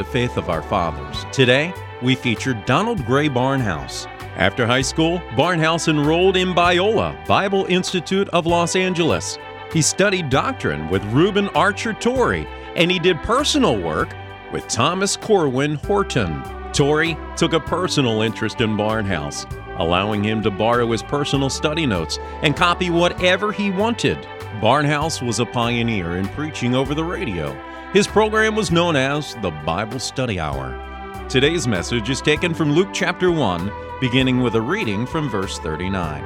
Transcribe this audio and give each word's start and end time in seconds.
the 0.00 0.04
faith 0.04 0.38
of 0.38 0.48
our 0.48 0.62
fathers. 0.62 1.26
Today, 1.30 1.74
we 2.00 2.14
feature 2.14 2.54
Donald 2.64 3.04
Grey 3.04 3.28
Barnhouse. 3.28 4.06
After 4.36 4.66
high 4.66 4.80
school, 4.80 5.18
Barnhouse 5.36 5.88
enrolled 5.88 6.38
in 6.38 6.54
Biola, 6.54 7.26
Bible 7.26 7.66
Institute 7.66 8.26
of 8.30 8.46
Los 8.46 8.76
Angeles. 8.76 9.36
He 9.74 9.82
studied 9.82 10.30
doctrine 10.30 10.88
with 10.88 11.04
Reuben 11.12 11.48
Archer 11.50 11.92
Torrey, 11.92 12.48
and 12.76 12.90
he 12.90 12.98
did 12.98 13.18
personal 13.18 13.78
work 13.78 14.16
with 14.54 14.66
Thomas 14.68 15.18
Corwin 15.18 15.74
Horton. 15.74 16.42
Torrey 16.72 17.14
took 17.36 17.52
a 17.52 17.60
personal 17.60 18.22
interest 18.22 18.62
in 18.62 18.78
Barnhouse, 18.78 19.44
allowing 19.78 20.24
him 20.24 20.42
to 20.44 20.50
borrow 20.50 20.90
his 20.92 21.02
personal 21.02 21.50
study 21.50 21.84
notes 21.84 22.18
and 22.40 22.56
copy 22.56 22.88
whatever 22.88 23.52
he 23.52 23.70
wanted. 23.70 24.16
Barnhouse 24.62 25.20
was 25.20 25.40
a 25.40 25.46
pioneer 25.46 26.16
in 26.16 26.26
preaching 26.28 26.74
over 26.74 26.94
the 26.94 27.04
radio. 27.04 27.54
His 27.92 28.06
program 28.06 28.54
was 28.54 28.70
known 28.70 28.94
as 28.94 29.34
the 29.42 29.50
Bible 29.50 29.98
Study 29.98 30.38
Hour. 30.38 31.26
Today's 31.28 31.66
message 31.66 32.08
is 32.08 32.20
taken 32.20 32.54
from 32.54 32.70
Luke 32.72 32.90
chapter 32.92 33.32
1, 33.32 33.68
beginning 34.00 34.42
with 34.42 34.54
a 34.54 34.60
reading 34.60 35.06
from 35.06 35.28
verse 35.28 35.58
39. 35.58 36.22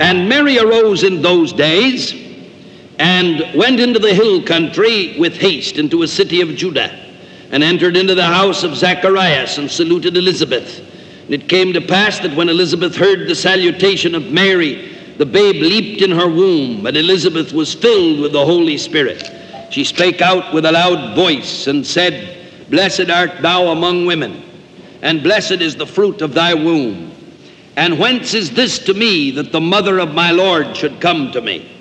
And 0.00 0.28
Mary 0.28 0.56
arose 0.60 1.02
in 1.02 1.20
those 1.20 1.52
days 1.52 2.23
and 2.98 3.54
went 3.54 3.80
into 3.80 3.98
the 3.98 4.14
hill 4.14 4.42
country 4.42 5.18
with 5.18 5.36
haste 5.36 5.76
into 5.76 6.02
a 6.02 6.08
city 6.08 6.40
of 6.40 6.56
Judah, 6.56 7.00
and 7.50 7.62
entered 7.62 7.96
into 7.96 8.14
the 8.14 8.26
house 8.26 8.62
of 8.62 8.76
Zacharias, 8.76 9.58
and 9.58 9.70
saluted 9.70 10.16
Elizabeth. 10.16 10.80
And 11.24 11.34
it 11.34 11.48
came 11.48 11.72
to 11.72 11.80
pass 11.80 12.18
that 12.20 12.36
when 12.36 12.48
Elizabeth 12.48 12.96
heard 12.96 13.28
the 13.28 13.34
salutation 13.34 14.14
of 14.14 14.30
Mary, 14.30 14.92
the 15.18 15.26
babe 15.26 15.56
leaped 15.56 16.02
in 16.02 16.10
her 16.10 16.28
womb, 16.28 16.86
and 16.86 16.96
Elizabeth 16.96 17.52
was 17.52 17.74
filled 17.74 18.20
with 18.20 18.32
the 18.32 18.44
Holy 18.44 18.76
Spirit. 18.78 19.30
She 19.70 19.84
spake 19.84 20.20
out 20.20 20.52
with 20.52 20.64
a 20.64 20.72
loud 20.72 21.14
voice, 21.16 21.66
and 21.66 21.86
said, 21.86 22.68
Blessed 22.70 23.10
art 23.10 23.42
thou 23.42 23.68
among 23.68 24.06
women, 24.06 24.42
and 25.02 25.22
blessed 25.22 25.60
is 25.62 25.76
the 25.76 25.86
fruit 25.86 26.22
of 26.22 26.34
thy 26.34 26.54
womb. 26.54 27.12
And 27.76 27.98
whence 27.98 28.34
is 28.34 28.52
this 28.52 28.78
to 28.80 28.94
me 28.94 29.32
that 29.32 29.50
the 29.50 29.60
mother 29.60 29.98
of 29.98 30.14
my 30.14 30.30
Lord 30.30 30.76
should 30.76 31.00
come 31.00 31.32
to 31.32 31.40
me? 31.40 31.73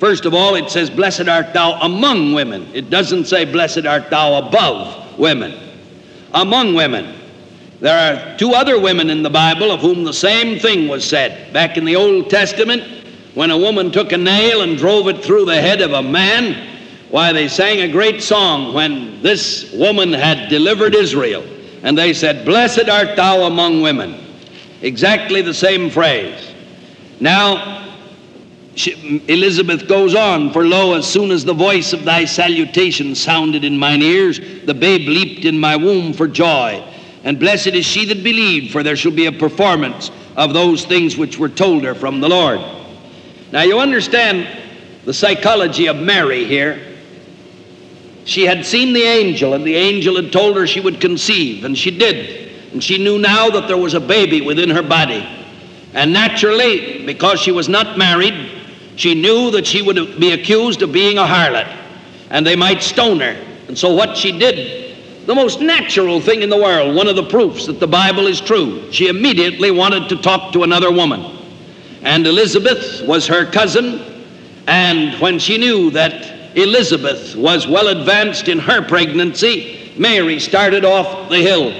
First 0.00 0.24
of 0.24 0.32
all, 0.32 0.54
it 0.54 0.70
says, 0.70 0.88
Blessed 0.88 1.28
art 1.28 1.52
thou 1.52 1.78
among 1.82 2.32
women. 2.32 2.66
It 2.72 2.88
doesn't 2.88 3.26
say, 3.26 3.44
Blessed 3.44 3.84
art 3.84 4.08
thou 4.08 4.38
above 4.38 5.18
women. 5.18 5.54
Among 6.32 6.74
women. 6.74 7.14
There 7.80 7.96
are 7.96 8.38
two 8.38 8.52
other 8.54 8.80
women 8.80 9.10
in 9.10 9.22
the 9.22 9.30
Bible 9.30 9.70
of 9.70 9.80
whom 9.80 10.04
the 10.04 10.12
same 10.12 10.58
thing 10.58 10.88
was 10.88 11.04
said. 11.04 11.52
Back 11.52 11.76
in 11.76 11.84
the 11.84 11.96
Old 11.96 12.30
Testament, 12.30 12.82
when 13.34 13.50
a 13.50 13.58
woman 13.58 13.90
took 13.90 14.12
a 14.12 14.16
nail 14.16 14.62
and 14.62 14.78
drove 14.78 15.06
it 15.08 15.22
through 15.22 15.44
the 15.44 15.60
head 15.60 15.82
of 15.82 15.92
a 15.92 16.02
man, 16.02 16.66
why, 17.10 17.32
they 17.32 17.48
sang 17.48 17.80
a 17.80 17.88
great 17.88 18.22
song 18.22 18.72
when 18.72 19.20
this 19.20 19.72
woman 19.72 20.12
had 20.12 20.48
delivered 20.48 20.94
Israel. 20.94 21.44
And 21.82 21.96
they 21.96 22.14
said, 22.14 22.46
Blessed 22.46 22.88
art 22.88 23.16
thou 23.16 23.42
among 23.42 23.82
women. 23.82 24.24
Exactly 24.80 25.42
the 25.42 25.52
same 25.52 25.90
phrase. 25.90 26.54
Now, 27.18 27.89
she, 28.80 29.22
Elizabeth 29.28 29.86
goes 29.86 30.14
on, 30.14 30.52
For 30.52 30.64
lo, 30.64 30.94
as 30.94 31.06
soon 31.06 31.30
as 31.30 31.44
the 31.44 31.54
voice 31.54 31.92
of 31.92 32.04
thy 32.04 32.24
salutation 32.24 33.14
sounded 33.14 33.62
in 33.64 33.76
mine 33.76 34.02
ears, 34.02 34.40
the 34.64 34.74
babe 34.74 35.06
leaped 35.06 35.44
in 35.44 35.58
my 35.58 35.76
womb 35.76 36.12
for 36.12 36.26
joy. 36.26 36.82
And 37.22 37.38
blessed 37.38 37.68
is 37.68 37.84
she 37.84 38.06
that 38.06 38.24
believed, 38.24 38.72
for 38.72 38.82
there 38.82 38.96
shall 38.96 39.12
be 39.12 39.26
a 39.26 39.32
performance 39.32 40.10
of 40.36 40.54
those 40.54 40.86
things 40.86 41.16
which 41.16 41.38
were 41.38 41.50
told 41.50 41.84
her 41.84 41.94
from 41.94 42.20
the 42.20 42.28
Lord. 42.28 42.60
Now 43.52 43.62
you 43.62 43.78
understand 43.78 44.48
the 45.04 45.12
psychology 45.12 45.86
of 45.86 45.96
Mary 45.96 46.46
here. 46.46 46.96
She 48.24 48.46
had 48.46 48.64
seen 48.64 48.94
the 48.94 49.02
angel, 49.02 49.52
and 49.54 49.64
the 49.64 49.76
angel 49.76 50.16
had 50.16 50.32
told 50.32 50.56
her 50.56 50.66
she 50.66 50.80
would 50.80 51.00
conceive, 51.00 51.64
and 51.64 51.76
she 51.76 51.90
did. 51.90 52.50
And 52.72 52.82
she 52.82 52.96
knew 52.96 53.18
now 53.18 53.50
that 53.50 53.68
there 53.68 53.76
was 53.76 53.94
a 53.94 54.00
baby 54.00 54.40
within 54.40 54.70
her 54.70 54.82
body. 54.82 55.26
And 55.92 56.12
naturally, 56.12 57.04
because 57.04 57.40
she 57.40 57.50
was 57.50 57.68
not 57.68 57.98
married, 57.98 58.59
she 59.00 59.14
knew 59.14 59.50
that 59.52 59.66
she 59.66 59.80
would 59.80 60.20
be 60.20 60.32
accused 60.32 60.82
of 60.82 60.92
being 60.92 61.16
a 61.16 61.24
harlot, 61.24 61.74
and 62.28 62.46
they 62.46 62.54
might 62.54 62.82
stone 62.82 63.18
her. 63.20 63.42
And 63.66 63.78
so, 63.78 63.94
what 63.94 64.14
she 64.14 64.38
did, 64.38 65.26
the 65.26 65.34
most 65.34 65.62
natural 65.62 66.20
thing 66.20 66.42
in 66.42 66.50
the 66.50 66.58
world, 66.58 66.94
one 66.94 67.08
of 67.08 67.16
the 67.16 67.22
proofs 67.22 67.64
that 67.64 67.80
the 67.80 67.86
Bible 67.86 68.26
is 68.26 68.42
true, 68.42 68.92
she 68.92 69.08
immediately 69.08 69.70
wanted 69.70 70.10
to 70.10 70.16
talk 70.16 70.52
to 70.52 70.64
another 70.64 70.92
woman. 70.92 71.38
And 72.02 72.26
Elizabeth 72.26 73.00
was 73.06 73.26
her 73.26 73.50
cousin, 73.50 74.26
and 74.66 75.18
when 75.18 75.38
she 75.38 75.56
knew 75.56 75.90
that 75.92 76.54
Elizabeth 76.54 77.34
was 77.36 77.66
well 77.66 77.88
advanced 77.88 78.48
in 78.48 78.58
her 78.58 78.86
pregnancy, 78.86 79.94
Mary 79.96 80.38
started 80.38 80.84
off 80.84 81.30
the 81.30 81.38
hill 81.38 81.70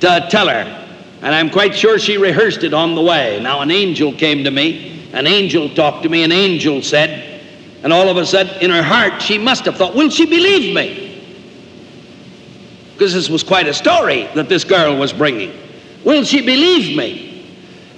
to 0.00 0.28
tell 0.30 0.48
her. 0.48 0.86
And 1.22 1.34
I'm 1.34 1.48
quite 1.48 1.74
sure 1.74 1.98
she 1.98 2.18
rehearsed 2.18 2.62
it 2.62 2.74
on 2.74 2.94
the 2.94 3.02
way. 3.02 3.40
Now, 3.42 3.62
an 3.62 3.70
angel 3.70 4.12
came 4.12 4.44
to 4.44 4.50
me 4.50 4.97
an 5.12 5.26
angel 5.26 5.68
talked 5.70 6.02
to 6.02 6.08
me, 6.08 6.22
an 6.22 6.32
angel 6.32 6.82
said, 6.82 7.40
and 7.82 7.92
all 7.92 8.08
of 8.08 8.16
a 8.16 8.26
sudden 8.26 8.60
in 8.60 8.70
her 8.70 8.82
heart 8.82 9.22
she 9.22 9.38
must 9.38 9.64
have 9.64 9.76
thought, 9.76 9.94
Will 9.94 10.10
she 10.10 10.26
believe 10.26 10.74
me? 10.74 11.04
Because 12.92 13.14
this 13.14 13.28
was 13.28 13.42
quite 13.42 13.68
a 13.68 13.74
story 13.74 14.28
that 14.34 14.48
this 14.48 14.64
girl 14.64 14.96
was 14.96 15.12
bringing. 15.12 15.52
Will 16.04 16.24
she 16.24 16.40
believe 16.40 16.96
me? 16.96 17.28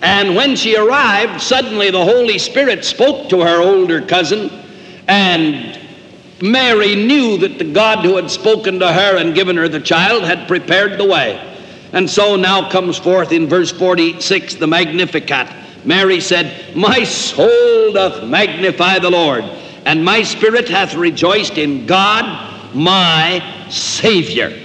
And 0.03 0.35
when 0.35 0.57
she 0.57 0.77
arrived, 0.77 1.41
suddenly 1.41 1.91
the 1.91 2.05
Holy 2.05 2.39
Spirit 2.39 2.85
spoke 2.85 3.29
to 3.31 3.41
her 3.41 3.61
older 3.61 4.01
cousin, 4.01 4.51
and 5.09 5.79
Mary 6.43 6.95
knew 6.95 7.37
that 7.39 7.59
the 7.59 7.73
God 7.73 8.05
who 8.05 8.17
had 8.17 8.31
spoken 8.31 8.79
to 8.79 8.93
her 8.93 9.17
and 9.17 9.35
given 9.35 9.57
her 9.57 9.69
the 9.69 9.81
child 9.81 10.25
had 10.25 10.49
prepared 10.49 10.99
the 10.99 11.05
way. 11.05 11.47
And 11.93 12.09
so 12.09 12.37
now 12.37 12.71
comes 12.71 12.97
forth 12.97 13.33
in 13.33 13.49
verse 13.49 13.73
46 13.73 14.55
the 14.55 14.67
Magnificat. 14.67 15.49
Mary 15.85 16.21
said, 16.21 16.77
My 16.77 17.05
soul 17.05 17.93
doth 17.93 18.29
magnify 18.29 18.99
the 18.99 19.11
Lord, 19.11 19.45
and 19.85 20.05
my 20.05 20.23
spirit 20.23 20.69
hath 20.69 20.95
rejoiced 20.95 21.59
in 21.59 21.87
God 21.87 22.75
my 22.75 23.43
Savior. 23.71 24.57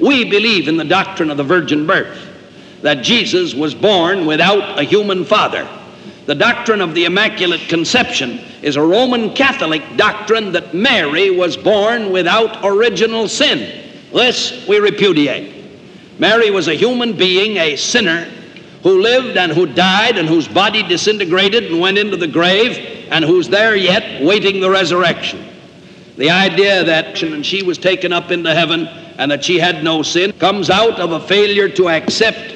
We 0.00 0.24
believe 0.24 0.68
in 0.68 0.76
the 0.76 0.84
doctrine 0.84 1.30
of 1.30 1.36
the 1.36 1.44
virgin 1.44 1.86
birth, 1.86 2.18
that 2.82 3.02
Jesus 3.02 3.54
was 3.54 3.74
born 3.74 4.26
without 4.26 4.78
a 4.78 4.84
human 4.84 5.24
father. 5.24 5.68
The 6.26 6.34
doctrine 6.34 6.80
of 6.80 6.94
the 6.94 7.06
Immaculate 7.06 7.68
Conception 7.68 8.40
is 8.62 8.76
a 8.76 8.82
Roman 8.82 9.34
Catholic 9.34 9.82
doctrine 9.96 10.52
that 10.52 10.74
Mary 10.74 11.30
was 11.30 11.56
born 11.56 12.12
without 12.12 12.64
original 12.64 13.28
sin. 13.28 13.90
This 14.12 14.66
we 14.68 14.78
repudiate. 14.78 15.54
Mary 16.18 16.50
was 16.50 16.68
a 16.68 16.74
human 16.74 17.16
being, 17.16 17.56
a 17.56 17.76
sinner, 17.76 18.28
who 18.82 19.00
lived 19.00 19.36
and 19.36 19.52
who 19.52 19.66
died 19.66 20.18
and 20.18 20.28
whose 20.28 20.46
body 20.46 20.82
disintegrated 20.82 21.64
and 21.64 21.80
went 21.80 21.98
into 21.98 22.16
the 22.16 22.26
grave 22.26 23.06
and 23.10 23.24
who's 23.24 23.48
there 23.48 23.74
yet 23.74 24.22
waiting 24.22 24.60
the 24.60 24.70
resurrection. 24.70 25.44
The 26.16 26.30
idea 26.30 26.84
that 26.84 27.16
she 27.16 27.62
was 27.62 27.78
taken 27.78 28.12
up 28.12 28.30
into 28.30 28.54
heaven 28.54 28.86
and 28.86 29.30
that 29.30 29.44
she 29.44 29.58
had 29.58 29.82
no 29.82 30.02
sin 30.02 30.32
comes 30.32 30.70
out 30.70 31.00
of 31.00 31.12
a 31.12 31.20
failure 31.20 31.68
to 31.70 31.88
accept 31.88 32.54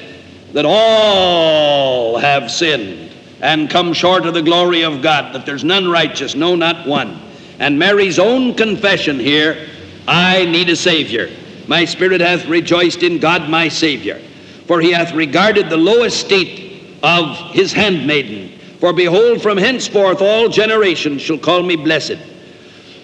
that 0.53 0.65
all 0.65 2.17
have 2.17 2.51
sinned 2.51 3.11
and 3.41 3.69
come 3.69 3.93
short 3.93 4.25
of 4.25 4.33
the 4.33 4.41
glory 4.41 4.83
of 4.83 5.01
God, 5.01 5.35
that 5.35 5.45
there's 5.45 5.63
none 5.63 5.89
righteous, 5.89 6.35
no, 6.35 6.55
not 6.55 6.87
one. 6.87 7.19
And 7.59 7.77
Mary's 7.77 8.19
own 8.19 8.55
confession 8.55 9.19
here 9.19 9.67
I 10.07 10.45
need 10.45 10.69
a 10.69 10.75
Savior. 10.75 11.29
My 11.67 11.85
spirit 11.85 12.21
hath 12.21 12.45
rejoiced 12.45 13.03
in 13.03 13.19
God 13.19 13.49
my 13.49 13.69
Savior 13.69 14.21
for 14.67 14.81
he 14.81 14.91
hath 14.91 15.13
regarded 15.13 15.69
the 15.69 15.77
low 15.77 16.03
estate 16.03 16.97
of 17.03 17.37
his 17.51 17.73
handmaiden. 17.73 18.57
For 18.79 18.93
behold, 18.93 19.41
from 19.41 19.57
henceforth 19.57 20.21
all 20.21 20.49
generations 20.49 21.21
shall 21.21 21.37
call 21.37 21.63
me 21.63 21.75
blessed. 21.75 22.17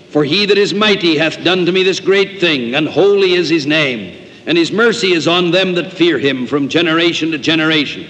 For 0.09 0.23
he 0.23 0.45
that 0.45 0.57
is 0.57 0.73
mighty 0.73 1.17
hath 1.17 1.43
done 1.43 1.65
to 1.65 1.71
me 1.71 1.83
this 1.83 1.99
great 1.99 2.39
thing, 2.39 2.75
and 2.75 2.87
holy 2.87 3.33
is 3.33 3.49
his 3.49 3.67
name, 3.67 4.27
and 4.45 4.57
his 4.57 4.71
mercy 4.71 5.13
is 5.13 5.27
on 5.27 5.51
them 5.51 5.75
that 5.75 5.93
fear 5.93 6.17
him 6.17 6.47
from 6.47 6.67
generation 6.67 7.31
to 7.31 7.37
generation. 7.37 8.07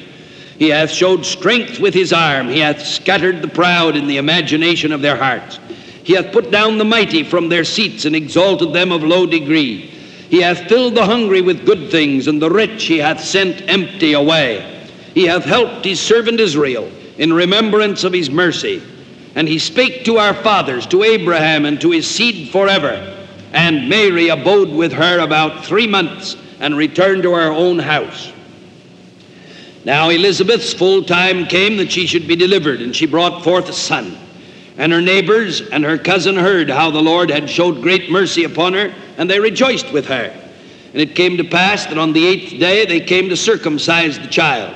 He 0.58 0.70
hath 0.70 0.92
showed 0.92 1.26
strength 1.26 1.80
with 1.80 1.94
his 1.94 2.14
arm, 2.14 2.48
he 2.48 2.60
hath 2.60 2.86
scattered 2.86 3.42
the 3.42 3.48
proud 3.48 3.96
in 3.96 4.08
the 4.08 4.18
imagination 4.18 4.92
of 4.92 5.02
their 5.02 5.16
hearts. 5.16 5.60
He 6.04 6.14
hath 6.14 6.32
put 6.32 6.52
down 6.52 6.78
the 6.78 6.86
mighty 6.86 7.24
from 7.24 7.50
their 7.50 7.64
seats 7.64 8.06
and 8.06 8.16
exalted 8.16 8.74
them 8.74 8.92
of 8.92 9.04
low 9.04 9.26
degree. 9.26 9.89
He 10.30 10.42
hath 10.42 10.70
filled 10.70 10.96
the 10.96 11.06
hungry 11.06 11.42
with 11.42 11.66
good 11.66 11.90
things, 11.90 12.28
and 12.28 12.42
the 12.42 12.52
rich 12.52 12.84
he 12.84 13.00
hath 13.00 13.24
sent 13.24 13.68
empty 13.68 14.14
away. 14.14 14.88
He 15.16 15.26
hath 15.26 15.44
helped 15.44 15.84
his 15.84 16.00
servant 16.00 16.40
Israel 16.40 16.90
in 17.18 17.34
remembrance 17.34 18.04
of 18.04 18.14
his 18.14 18.30
mercy. 18.30 18.82
And 19.36 19.48
he 19.48 19.58
spake 19.58 20.06
to 20.06 20.18
our 20.18 20.34
fathers, 20.34 20.86
to 20.88 21.04
Abraham, 21.04 21.66
and 21.66 21.82
to 21.82 21.92
his 21.92 22.08
seed 22.08 22.52
forever. 22.52 23.18
And 23.54 23.90
Mary 23.90 24.30
abode 24.30 24.70
with 24.70 24.94
her 24.94 25.20
about 25.20 25.66
three 25.66 25.88
months 25.88 26.38
and 26.60 26.78
returned 26.78 27.24
to 27.24 27.34
her 27.34 27.52
own 27.52 27.80
house. 27.80 28.32
Now 29.86 30.10
Elizabeth's 30.10 30.74
full 30.74 31.04
time 31.04 31.46
came 31.46 31.78
that 31.78 31.92
she 31.92 32.06
should 32.06 32.28
be 32.28 32.36
delivered, 32.36 32.82
and 32.82 32.96
she 32.96 33.08
brought 33.08 33.44
forth 33.44 33.70
a 33.70 33.74
son. 33.74 34.16
And 34.80 34.94
her 34.94 35.02
neighbors 35.02 35.60
and 35.60 35.84
her 35.84 35.98
cousin 35.98 36.38
heard 36.38 36.70
how 36.70 36.90
the 36.90 37.02
Lord 37.02 37.30
had 37.30 37.50
showed 37.50 37.82
great 37.82 38.10
mercy 38.10 38.46
upon 38.46 38.74
her, 38.76 38.94
and 39.18 39.30
they 39.30 39.38
rejoiced 39.38 39.92
with 39.92 40.06
her. 40.06 40.34
And 40.94 41.02
it 41.02 41.16
came 41.16 41.36
to 41.36 41.44
pass 41.44 41.86
that 41.86 41.98
on 41.98 42.14
the 42.14 42.26
eighth 42.26 42.58
day 42.58 42.86
they 42.86 43.02
came 43.02 43.28
to 43.28 43.36
circumcise 43.36 44.18
the 44.18 44.28
child. 44.28 44.74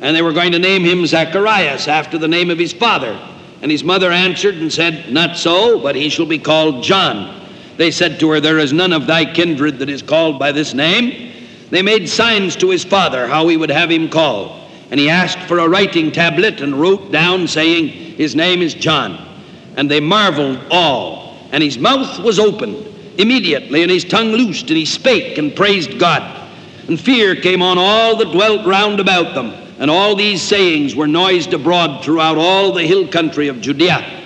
And 0.00 0.14
they 0.14 0.22
were 0.22 0.32
going 0.32 0.50
to 0.52 0.58
name 0.58 0.82
him 0.82 1.06
Zacharias 1.06 1.86
after 1.86 2.18
the 2.18 2.26
name 2.26 2.50
of 2.50 2.58
his 2.58 2.72
father. 2.72 3.16
And 3.62 3.70
his 3.70 3.84
mother 3.84 4.10
answered 4.10 4.56
and 4.56 4.72
said, 4.72 5.12
Not 5.12 5.36
so, 5.36 5.78
but 5.78 5.94
he 5.94 6.08
shall 6.08 6.26
be 6.26 6.40
called 6.40 6.82
John. 6.82 7.48
They 7.76 7.92
said 7.92 8.18
to 8.20 8.30
her, 8.32 8.40
There 8.40 8.58
is 8.58 8.72
none 8.72 8.92
of 8.92 9.06
thy 9.06 9.24
kindred 9.24 9.78
that 9.78 9.88
is 9.88 10.02
called 10.02 10.36
by 10.36 10.50
this 10.50 10.74
name. 10.74 11.32
They 11.70 11.80
made 11.80 12.08
signs 12.08 12.56
to 12.56 12.70
his 12.70 12.84
father 12.84 13.28
how 13.28 13.46
he 13.46 13.56
would 13.56 13.70
have 13.70 13.92
him 13.92 14.10
called. 14.10 14.68
And 14.90 14.98
he 14.98 15.08
asked 15.08 15.38
for 15.46 15.60
a 15.60 15.68
writing 15.68 16.10
tablet 16.10 16.60
and 16.60 16.74
wrote 16.74 17.12
down, 17.12 17.46
saying, 17.46 17.86
His 18.16 18.34
name 18.34 18.60
is 18.60 18.74
John. 18.74 19.33
And 19.76 19.90
they 19.90 20.00
marveled 20.00 20.60
all. 20.70 21.36
And 21.52 21.62
his 21.62 21.78
mouth 21.78 22.18
was 22.20 22.38
opened 22.38 22.94
immediately, 23.18 23.82
and 23.82 23.90
his 23.90 24.04
tongue 24.04 24.32
loosed, 24.32 24.68
and 24.68 24.76
he 24.76 24.84
spake 24.84 25.38
and 25.38 25.54
praised 25.54 25.98
God. 25.98 26.48
And 26.88 27.00
fear 27.00 27.34
came 27.36 27.62
on 27.62 27.78
all 27.78 28.16
that 28.16 28.32
dwelt 28.32 28.66
round 28.66 29.00
about 29.00 29.34
them. 29.34 29.52
And 29.78 29.90
all 29.90 30.14
these 30.14 30.42
sayings 30.42 30.94
were 30.94 31.06
noised 31.06 31.52
abroad 31.52 32.04
throughout 32.04 32.38
all 32.38 32.72
the 32.72 32.86
hill 32.86 33.08
country 33.08 33.48
of 33.48 33.60
Judea. 33.60 34.22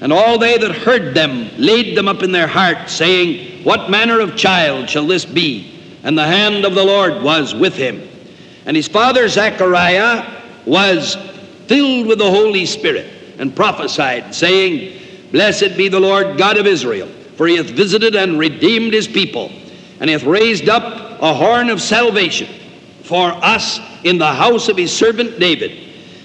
And 0.00 0.12
all 0.12 0.38
they 0.38 0.56
that 0.58 0.72
heard 0.72 1.14
them 1.14 1.50
laid 1.58 1.96
them 1.96 2.08
up 2.08 2.22
in 2.22 2.32
their 2.32 2.46
hearts, 2.46 2.92
saying, 2.92 3.64
What 3.64 3.90
manner 3.90 4.20
of 4.20 4.36
child 4.36 4.88
shall 4.88 5.06
this 5.06 5.24
be? 5.24 5.74
And 6.04 6.16
the 6.16 6.26
hand 6.26 6.64
of 6.64 6.74
the 6.74 6.84
Lord 6.84 7.22
was 7.22 7.54
with 7.54 7.74
him. 7.74 8.08
And 8.64 8.76
his 8.76 8.86
father 8.86 9.28
Zechariah 9.28 10.42
was 10.64 11.16
filled 11.66 12.06
with 12.06 12.18
the 12.18 12.30
Holy 12.30 12.64
Spirit 12.64 13.17
and 13.38 13.54
prophesied, 13.54 14.34
saying, 14.34 15.00
Blessed 15.32 15.76
be 15.76 15.88
the 15.88 16.00
Lord 16.00 16.38
God 16.38 16.56
of 16.56 16.66
Israel, 16.66 17.08
for 17.36 17.46
he 17.46 17.56
hath 17.56 17.70
visited 17.70 18.14
and 18.14 18.38
redeemed 18.38 18.92
his 18.92 19.06
people, 19.06 19.50
and 20.00 20.10
hath 20.10 20.24
raised 20.24 20.68
up 20.68 21.20
a 21.20 21.34
horn 21.34 21.70
of 21.70 21.80
salvation 21.80 22.48
for 23.02 23.30
us 23.30 23.80
in 24.04 24.18
the 24.18 24.32
house 24.32 24.68
of 24.68 24.76
his 24.76 24.92
servant 24.92 25.38
David, 25.38 25.72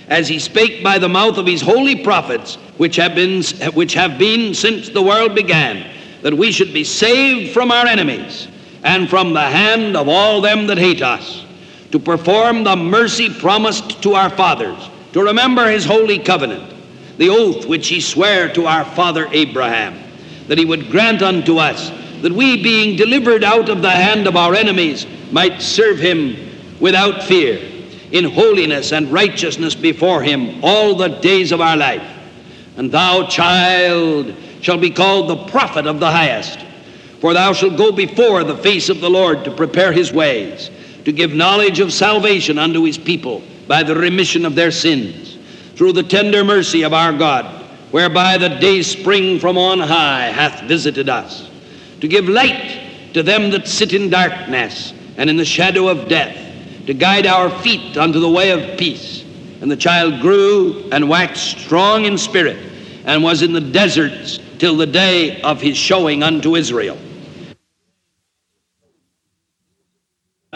as 0.07 0.27
he 0.27 0.39
spake 0.39 0.83
by 0.83 0.99
the 0.99 1.09
mouth 1.09 1.37
of 1.37 1.47
his 1.47 1.61
holy 1.61 2.03
prophets, 2.03 2.55
which 2.77 2.95
have 2.97 3.15
been, 3.15 3.43
which 3.73 3.93
have 3.93 4.17
been 4.17 4.53
since 4.53 4.89
the 4.89 5.01
world 5.01 5.33
began, 5.33 5.89
that 6.21 6.33
we 6.33 6.51
should 6.51 6.73
be 6.73 6.83
saved 6.83 7.53
from 7.53 7.71
our 7.71 7.85
enemies 7.85 8.47
and 8.83 9.09
from 9.09 9.33
the 9.33 9.41
hand 9.41 9.95
of 9.95 10.07
all 10.07 10.41
them 10.41 10.67
that 10.67 10.77
hate 10.77 11.01
us, 11.01 11.45
to 11.91 11.99
perform 11.99 12.63
the 12.63 12.75
mercy 12.75 13.29
promised 13.29 14.01
to 14.03 14.13
our 14.13 14.29
fathers, 14.29 14.89
to 15.13 15.23
remember 15.23 15.69
his 15.69 15.85
holy 15.85 16.19
covenant, 16.19 16.72
the 17.17 17.29
oath 17.29 17.65
which 17.65 17.87
he 17.87 18.01
sware 18.01 18.51
to 18.53 18.65
our 18.65 18.85
father 18.85 19.27
Abraham, 19.31 19.99
that 20.47 20.57
he 20.57 20.65
would 20.65 20.89
grant 20.89 21.21
unto 21.21 21.57
us 21.57 21.91
that 22.23 22.31
we, 22.31 22.63
being 22.63 22.95
delivered 22.95 23.43
out 23.43 23.67
of 23.67 23.81
the 23.81 23.91
hand 23.91 24.27
of 24.27 24.37
our 24.37 24.55
enemies, 24.55 25.05
might 25.31 25.61
serve 25.61 25.99
him 25.99 26.37
without 26.79 27.21
fear, 27.23 27.59
in 28.11 28.23
holiness 28.23 28.93
and 28.93 29.11
righteousness 29.11 29.75
before 29.75 30.21
him 30.21 30.63
all 30.63 30.95
the 30.95 31.09
days 31.19 31.51
of 31.51 31.59
our 31.59 31.75
life. 31.75 32.07
And 32.77 32.91
thou, 32.91 33.27
child, 33.27 34.33
shall 34.61 34.77
be 34.77 34.89
called 34.89 35.29
the 35.29 35.45
prophet 35.47 35.85
of 35.85 35.99
the 35.99 36.09
highest. 36.09 36.59
For 37.19 37.33
thou 37.33 37.51
shalt 37.51 37.77
go 37.77 37.91
before 37.91 38.43
the 38.43 38.57
face 38.57 38.87
of 38.87 39.01
the 39.01 39.09
Lord 39.09 39.43
to 39.43 39.51
prepare 39.51 39.91
his 39.91 40.13
ways, 40.13 40.71
to 41.03 41.11
give 41.11 41.33
knowledge 41.33 41.79
of 41.79 41.91
salvation 41.91 42.57
unto 42.57 42.83
his 42.83 42.97
people 42.97 43.43
by 43.67 43.83
the 43.83 43.95
remission 43.95 44.45
of 44.45 44.55
their 44.55 44.71
sins, 44.71 45.32
through 45.75 45.93
the 45.93 46.03
tender 46.03 46.43
mercy 46.43 46.83
of 46.83 46.93
our 46.93 47.13
God, 47.13 47.45
whereby 47.91 48.37
the 48.37 48.49
day 48.49 48.81
spring 48.81 49.39
from 49.39 49.57
on 49.57 49.79
high 49.79 50.27
hath 50.27 50.61
visited 50.63 51.09
us, 51.09 51.49
to 52.01 52.07
give 52.07 52.27
light 52.27 53.13
to 53.13 53.23
them 53.23 53.51
that 53.51 53.67
sit 53.67 53.93
in 53.93 54.09
darkness 54.09 54.93
and 55.17 55.29
in 55.29 55.37
the 55.37 55.45
shadow 55.45 55.87
of 55.87 56.07
death 56.07 56.35
to 56.85 56.93
guide 56.93 57.25
our 57.25 57.49
feet 57.61 57.97
unto 57.97 58.19
the 58.19 58.29
way 58.29 58.51
of 58.51 58.77
peace. 58.77 59.23
And 59.61 59.71
the 59.71 59.77
child 59.77 60.21
grew 60.21 60.89
and 60.91 61.07
waxed 61.07 61.59
strong 61.59 62.05
in 62.05 62.17
spirit, 62.17 62.57
and 63.05 63.23
was 63.23 63.41
in 63.41 63.53
the 63.53 63.61
deserts 63.61 64.39
till 64.59 64.75
the 64.75 64.85
day 64.85 65.41
of 65.41 65.61
his 65.61 65.77
showing 65.77 66.23
unto 66.23 66.55
Israel. 66.55 66.97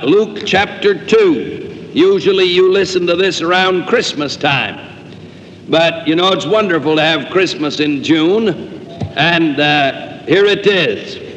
Luke 0.04 0.44
chapter 0.46 1.06
2. 1.06 1.92
Usually 1.94 2.44
you 2.46 2.72
listen 2.72 3.08
to 3.08 3.16
this 3.16 3.42
around 3.42 3.88
Christmas 3.88 4.36
time. 4.36 4.87
But 5.70 6.08
you 6.08 6.16
know, 6.16 6.32
it's 6.32 6.46
wonderful 6.46 6.96
to 6.96 7.02
have 7.02 7.30
Christmas 7.30 7.80
in 7.80 8.04
June, 8.04 8.50
and 9.18 9.60
uh, 9.60 10.20
here 10.24 10.46
it 10.46 10.66
is. 10.66 11.28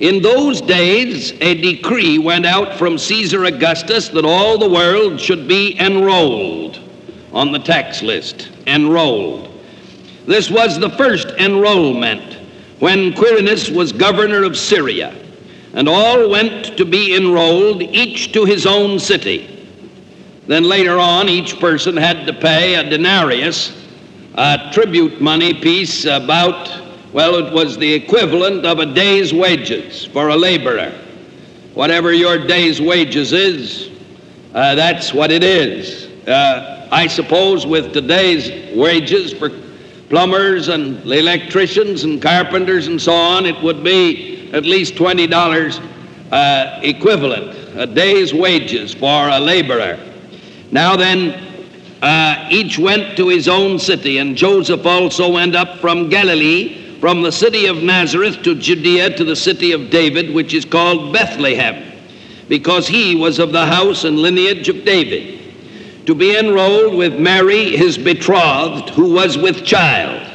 In 0.00 0.20
those 0.20 0.60
days, 0.60 1.32
a 1.40 1.54
decree 1.54 2.18
went 2.18 2.44
out 2.44 2.74
from 2.76 2.98
Caesar 2.98 3.44
Augustus 3.44 4.08
that 4.08 4.24
all 4.24 4.58
the 4.58 4.68
world 4.68 5.20
should 5.20 5.46
be 5.46 5.78
enrolled 5.78 6.80
on 7.32 7.52
the 7.52 7.60
tax 7.60 8.02
list. 8.02 8.50
Enrolled. 8.66 9.50
This 10.26 10.50
was 10.50 10.80
the 10.80 10.90
first 10.90 11.28
enrollment 11.38 12.38
when 12.80 13.12
Quirinus 13.12 13.70
was 13.70 13.92
governor 13.92 14.42
of 14.42 14.56
Syria, 14.56 15.14
and 15.74 15.88
all 15.88 16.28
went 16.28 16.76
to 16.76 16.84
be 16.84 17.14
enrolled, 17.14 17.82
each 17.82 18.32
to 18.32 18.44
his 18.44 18.66
own 18.66 18.98
city. 18.98 19.53
Then 20.46 20.64
later 20.64 20.98
on, 20.98 21.28
each 21.28 21.58
person 21.58 21.96
had 21.96 22.26
to 22.26 22.32
pay 22.32 22.74
a 22.74 22.88
denarius, 22.88 23.72
a 24.34 24.70
tribute 24.72 25.20
money 25.20 25.54
piece 25.54 26.04
about 26.04 26.84
well, 27.14 27.36
it 27.36 27.52
was 27.52 27.78
the 27.78 27.94
equivalent 27.94 28.66
of 28.66 28.80
a 28.80 28.86
day's 28.86 29.32
wages 29.32 30.04
for 30.06 30.30
a 30.30 30.36
laborer. 30.36 30.92
Whatever 31.72 32.12
your 32.12 32.44
day's 32.44 32.80
wages 32.80 33.32
is, 33.32 33.88
uh, 34.52 34.74
that's 34.74 35.14
what 35.14 35.30
it 35.30 35.44
is. 35.44 36.08
Uh, 36.26 36.88
I 36.90 37.06
suppose 37.06 37.66
with 37.66 37.92
today's 37.92 38.76
wages 38.76 39.32
for 39.32 39.50
plumbers 40.08 40.66
and 40.66 41.04
electricians 41.06 42.02
and 42.02 42.20
carpenters 42.20 42.88
and 42.88 43.00
so 43.00 43.12
on, 43.12 43.46
it 43.46 43.62
would 43.62 43.84
be 43.84 44.50
at 44.52 44.64
least 44.64 44.96
$20 44.96 45.80
uh, 46.32 46.80
equivalent, 46.82 47.78
a 47.78 47.86
day's 47.86 48.34
wages 48.34 48.92
for 48.92 49.28
a 49.28 49.38
laborer. 49.38 50.00
Now 50.74 50.96
then, 50.96 51.30
uh, 52.02 52.48
each 52.50 52.80
went 52.80 53.16
to 53.18 53.28
his 53.28 53.46
own 53.46 53.78
city, 53.78 54.18
and 54.18 54.36
Joseph 54.36 54.84
also 54.84 55.30
went 55.30 55.54
up 55.54 55.78
from 55.78 56.08
Galilee 56.08 56.98
from 56.98 57.22
the 57.22 57.30
city 57.30 57.66
of 57.66 57.84
Nazareth 57.84 58.42
to 58.42 58.56
Judea 58.56 59.16
to 59.16 59.22
the 59.22 59.36
city 59.36 59.70
of 59.70 59.88
David, 59.88 60.34
which 60.34 60.52
is 60.52 60.64
called 60.64 61.12
Bethlehem, 61.12 61.92
because 62.48 62.88
he 62.88 63.14
was 63.14 63.38
of 63.38 63.52
the 63.52 63.64
house 63.64 64.02
and 64.02 64.18
lineage 64.18 64.68
of 64.68 64.84
David, 64.84 66.06
to 66.06 66.14
be 66.16 66.36
enrolled 66.36 66.96
with 66.96 67.20
Mary, 67.20 67.76
his 67.76 67.96
betrothed, 67.96 68.90
who 68.90 69.14
was 69.14 69.38
with 69.38 69.64
child. 69.64 70.28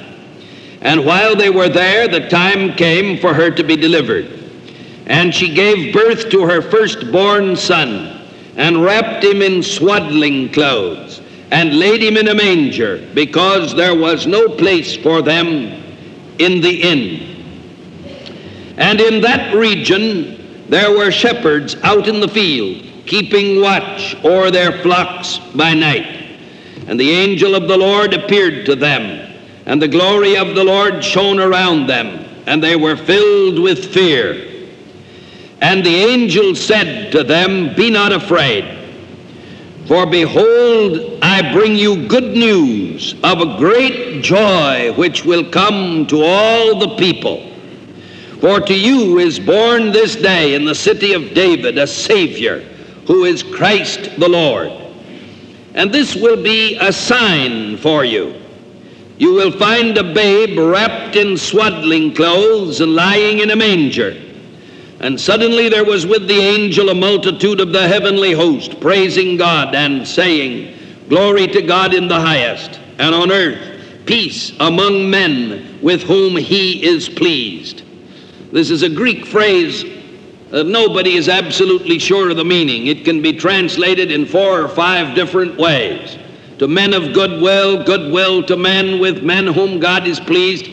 And 0.79 1.05
while 1.05 1.35
they 1.35 1.49
were 1.49 1.67
there, 1.67 2.07
the 2.07 2.29
time 2.29 2.75
came 2.75 3.19
for 3.19 3.33
her 3.33 3.51
to 3.51 3.63
be 3.65 3.75
delivered. 3.75 4.31
And 5.05 5.35
she 5.35 5.53
gave 5.53 5.93
birth 5.93 6.29
to 6.29 6.45
her 6.47 6.61
firstborn 6.61 7.57
son, 7.57 8.18
and 8.59 8.83
wrapped 8.83 9.23
him 9.23 9.41
in 9.41 9.63
swaddling 9.63 10.51
clothes, 10.51 11.21
and 11.49 11.79
laid 11.79 12.03
him 12.03 12.17
in 12.17 12.27
a 12.27 12.35
manger, 12.35 13.09
because 13.13 13.73
there 13.73 13.95
was 13.95 14.27
no 14.27 14.49
place 14.49 14.97
for 14.97 15.21
them 15.21 15.81
in 16.39 16.59
the 16.59 16.81
inn. 16.81 17.25
And 18.75 18.99
in 18.99 19.21
that 19.21 19.55
region 19.55 20.67
there 20.67 20.91
were 20.91 21.09
shepherds 21.09 21.77
out 21.83 22.09
in 22.09 22.19
the 22.19 22.27
field, 22.27 22.85
keeping 23.07 23.61
watch 23.61 24.15
o'er 24.25 24.51
their 24.51 24.83
flocks 24.83 25.39
by 25.55 25.73
night. 25.73 26.17
And 26.87 26.99
the 26.99 27.11
angel 27.11 27.55
of 27.55 27.69
the 27.69 27.77
Lord 27.77 28.13
appeared 28.13 28.65
to 28.65 28.75
them, 28.75 29.35
and 29.67 29.81
the 29.81 29.87
glory 29.87 30.35
of 30.35 30.53
the 30.53 30.65
Lord 30.65 31.01
shone 31.01 31.39
around 31.39 31.87
them, 31.87 32.25
and 32.45 32.61
they 32.61 32.75
were 32.75 32.97
filled 32.97 33.57
with 33.59 33.93
fear. 33.93 34.48
And 35.61 35.85
the 35.85 35.95
angel 35.95 36.55
said 36.55 37.11
to 37.11 37.23
them, 37.23 37.75
Be 37.75 37.89
not 37.89 38.11
afraid. 38.11 38.77
For 39.87 40.05
behold, 40.05 41.19
I 41.21 41.51
bring 41.51 41.75
you 41.75 42.07
good 42.07 42.35
news 42.35 43.15
of 43.23 43.41
a 43.41 43.57
great 43.57 44.23
joy 44.23 44.93
which 44.93 45.25
will 45.25 45.49
come 45.49 46.05
to 46.07 46.21
all 46.23 46.79
the 46.79 46.95
people. 46.95 47.51
For 48.39 48.59
to 48.61 48.73
you 48.73 49.17
is 49.17 49.39
born 49.39 49.91
this 49.91 50.15
day 50.15 50.53
in 50.53 50.63
the 50.63 50.75
city 50.75 51.13
of 51.13 51.33
David 51.33 51.77
a 51.77 51.87
Savior, 51.87 52.61
who 53.07 53.25
is 53.25 53.43
Christ 53.43 54.11
the 54.17 54.29
Lord. 54.29 54.71
And 55.73 55.91
this 55.91 56.15
will 56.15 56.41
be 56.41 56.75
a 56.75 56.93
sign 56.93 57.77
for 57.77 58.05
you. 58.05 58.35
you 59.19 59.33
will 59.33 59.51
find 59.51 59.97
a 59.97 60.13
babe 60.13 60.57
wrapped 60.57 61.17
in 61.17 61.35
swaddling 61.35 62.15
clothes 62.15 62.79
and 62.79 62.95
lying 62.95 63.39
in 63.39 63.51
a 63.51 63.55
manger. 63.55 64.15
And 64.99 65.19
suddenly 65.19 65.69
there 65.69 65.85
was 65.85 66.05
with 66.05 66.27
the 66.27 66.39
angel 66.39 66.89
a 66.89 66.95
multitude 66.95 67.61
of 67.61 67.71
the 67.71 67.87
heavenly 67.87 68.33
host, 68.33 68.79
praising 68.81 69.37
God 69.37 69.73
and 69.73 70.07
saying, 70.07 70.75
Glory 71.07 71.47
to 71.47 71.61
God 71.61 71.93
in 71.93 72.07
the 72.07 72.19
highest, 72.19 72.79
and 72.99 73.15
on 73.15 73.31
earth 73.31 73.69
peace 74.05 74.51
among 74.59 75.09
men 75.09 75.79
with 75.81 76.01
whom 76.01 76.35
he 76.35 76.83
is 76.83 77.07
pleased. 77.07 77.83
This 78.51 78.71
is 78.71 78.81
a 78.81 78.89
Greek 78.89 79.25
phrase 79.25 79.85
that 80.49 80.65
nobody 80.65 81.15
is 81.15 81.29
absolutely 81.29 81.99
sure 81.99 82.31
of 82.31 82.37
the 82.37 82.43
meaning. 82.43 82.87
It 82.87 83.05
can 83.05 83.21
be 83.21 83.33
translated 83.33 84.11
in 84.11 84.25
four 84.25 84.61
or 84.61 84.67
five 84.67 85.15
different 85.15 85.57
ways 85.57 86.17
to 86.57 86.67
men 86.67 86.93
of 86.93 87.13
goodwill, 87.13 87.83
goodwill 87.83 88.43
to 88.43 88.57
men 88.57 88.99
with 88.99 89.23
men 89.23 89.45
whom 89.45 89.79
God 89.79 90.07
is 90.07 90.19
pleased. 90.19 90.67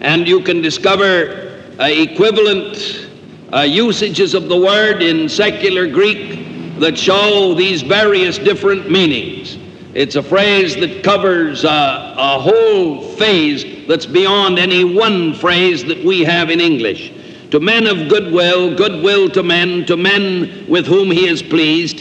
And 0.00 0.28
you 0.28 0.42
can 0.42 0.60
discover 0.60 1.62
equivalent 1.78 3.08
uh, 3.54 3.62
usages 3.62 4.34
of 4.34 4.48
the 4.48 4.56
word 4.56 5.00
in 5.02 5.28
secular 5.28 5.86
Greek 5.86 6.80
that 6.80 6.98
show 6.98 7.54
these 7.54 7.82
various 7.82 8.36
different 8.36 8.90
meanings. 8.90 9.58
It's 9.94 10.16
a 10.16 10.22
phrase 10.22 10.74
that 10.76 11.04
covers 11.04 11.64
uh, 11.64 12.14
a 12.18 12.40
whole 12.40 13.00
phase 13.00 13.86
that's 13.86 14.06
beyond 14.06 14.58
any 14.58 14.82
one 14.82 15.34
phrase 15.34 15.84
that 15.84 16.04
we 16.04 16.24
have 16.24 16.50
in 16.50 16.60
English. 16.60 17.12
To 17.52 17.60
men 17.60 17.86
of 17.86 18.08
goodwill, 18.08 18.74
goodwill 18.74 19.30
to 19.30 19.44
men, 19.44 19.86
to 19.86 19.96
men 19.96 20.66
with 20.68 20.84
whom 20.84 21.12
he 21.12 21.28
is 21.28 21.40
pleased, 21.40 22.00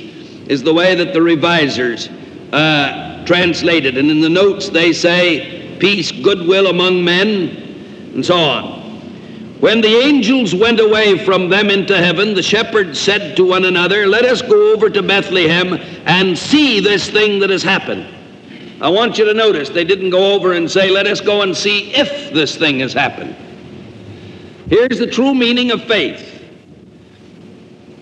is 0.50 0.64
the 0.64 0.74
way 0.74 0.96
that 0.96 1.14
the 1.14 1.22
revisers 1.22 2.10
uh, 2.52 3.24
translated. 3.28 3.96
And 3.96 4.10
in 4.10 4.22
the 4.22 4.30
notes 4.30 4.70
they 4.70 4.92
say, 4.92 5.78
peace, 5.80 6.12
goodwill 6.12 6.68
among 6.68 7.04
men, 7.04 8.12
and 8.16 8.26
so 8.26 8.38
on. 8.38 8.83
When 9.64 9.80
the 9.80 9.96
angels 9.96 10.54
went 10.54 10.82
away 10.82 11.24
from 11.24 11.48
them 11.48 11.70
into 11.70 11.96
heaven, 11.98 12.34
the 12.34 12.44
shepherds 12.44 13.00
said 13.00 13.38
to 13.38 13.46
one 13.46 13.64
another, 13.64 14.08
Let 14.08 14.26
us 14.26 14.42
go 14.42 14.74
over 14.74 14.90
to 14.90 15.02
Bethlehem 15.02 15.76
and 16.06 16.38
see 16.38 16.82
this 16.82 17.10
thing 17.10 17.40
that 17.40 17.50
has 17.50 17.64
happened. 17.64 18.06
I 18.82 18.90
want 18.90 19.18
you 19.18 19.24
to 19.24 19.34
notice 19.34 19.70
they 19.70 19.86
didn't 19.86 20.10
go 20.10 20.34
over 20.34 20.52
and 20.52 20.70
say, 20.70 20.90
Let 20.90 21.08
us 21.08 21.22
go 21.22 21.44
and 21.44 21.56
see 21.56 21.94
if 21.94 22.34
this 22.34 22.58
thing 22.58 22.82
has 22.82 22.92
happened. 22.92 23.38
Here's 24.68 25.00
the 25.00 25.08
true 25.08 25.34
meaning 25.34 25.72
of 25.72 25.82
faith 25.86 26.44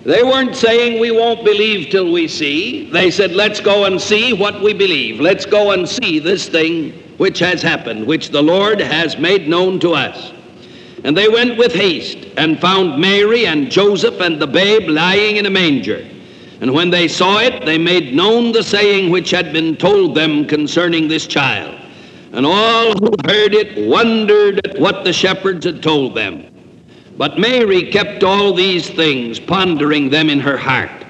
they 0.03 0.23
weren't 0.23 0.55
saying 0.55 0.99
we 0.99 1.11
won't 1.11 1.45
believe 1.45 1.91
till 1.91 2.11
we 2.11 2.27
see. 2.27 2.89
They 2.89 3.11
said, 3.11 3.33
let's 3.33 3.59
go 3.59 3.85
and 3.85 4.01
see 4.01 4.33
what 4.33 4.59
we 4.63 4.73
believe. 4.73 5.19
Let's 5.19 5.45
go 5.45 5.73
and 5.73 5.87
see 5.87 6.17
this 6.17 6.49
thing 6.49 6.93
which 7.17 7.37
has 7.37 7.61
happened, 7.61 8.07
which 8.07 8.29
the 8.29 8.41
Lord 8.41 8.79
has 8.79 9.19
made 9.19 9.47
known 9.47 9.79
to 9.81 9.93
us. 9.93 10.33
And 11.03 11.17
they 11.17 11.27
went 11.27 11.57
with 11.57 11.73
haste 11.73 12.27
and 12.37 12.59
found 12.59 12.99
Mary 12.99 13.47
and 13.47 13.71
Joseph 13.71 14.19
and 14.19 14.39
the 14.39 14.47
babe 14.47 14.87
lying 14.87 15.37
in 15.37 15.45
a 15.47 15.49
manger. 15.49 16.07
And 16.61 16.73
when 16.73 16.91
they 16.91 17.07
saw 17.07 17.39
it, 17.39 17.65
they 17.65 17.79
made 17.79 18.13
known 18.13 18.51
the 18.51 18.63
saying 18.63 19.09
which 19.09 19.31
had 19.31 19.51
been 19.51 19.75
told 19.77 20.13
them 20.13 20.45
concerning 20.45 21.07
this 21.07 21.25
child. 21.25 21.75
And 22.33 22.45
all 22.45 22.93
who 22.93 23.11
heard 23.25 23.55
it 23.55 23.89
wondered 23.89 24.65
at 24.67 24.79
what 24.79 25.03
the 25.03 25.11
shepherds 25.11 25.65
had 25.65 25.81
told 25.81 26.15
them. 26.15 26.45
But 27.17 27.39
Mary 27.39 27.91
kept 27.91 28.23
all 28.23 28.53
these 28.53 28.89
things, 28.89 29.39
pondering 29.39 30.09
them 30.09 30.29
in 30.29 30.39
her 30.39 30.57
heart. 30.57 31.05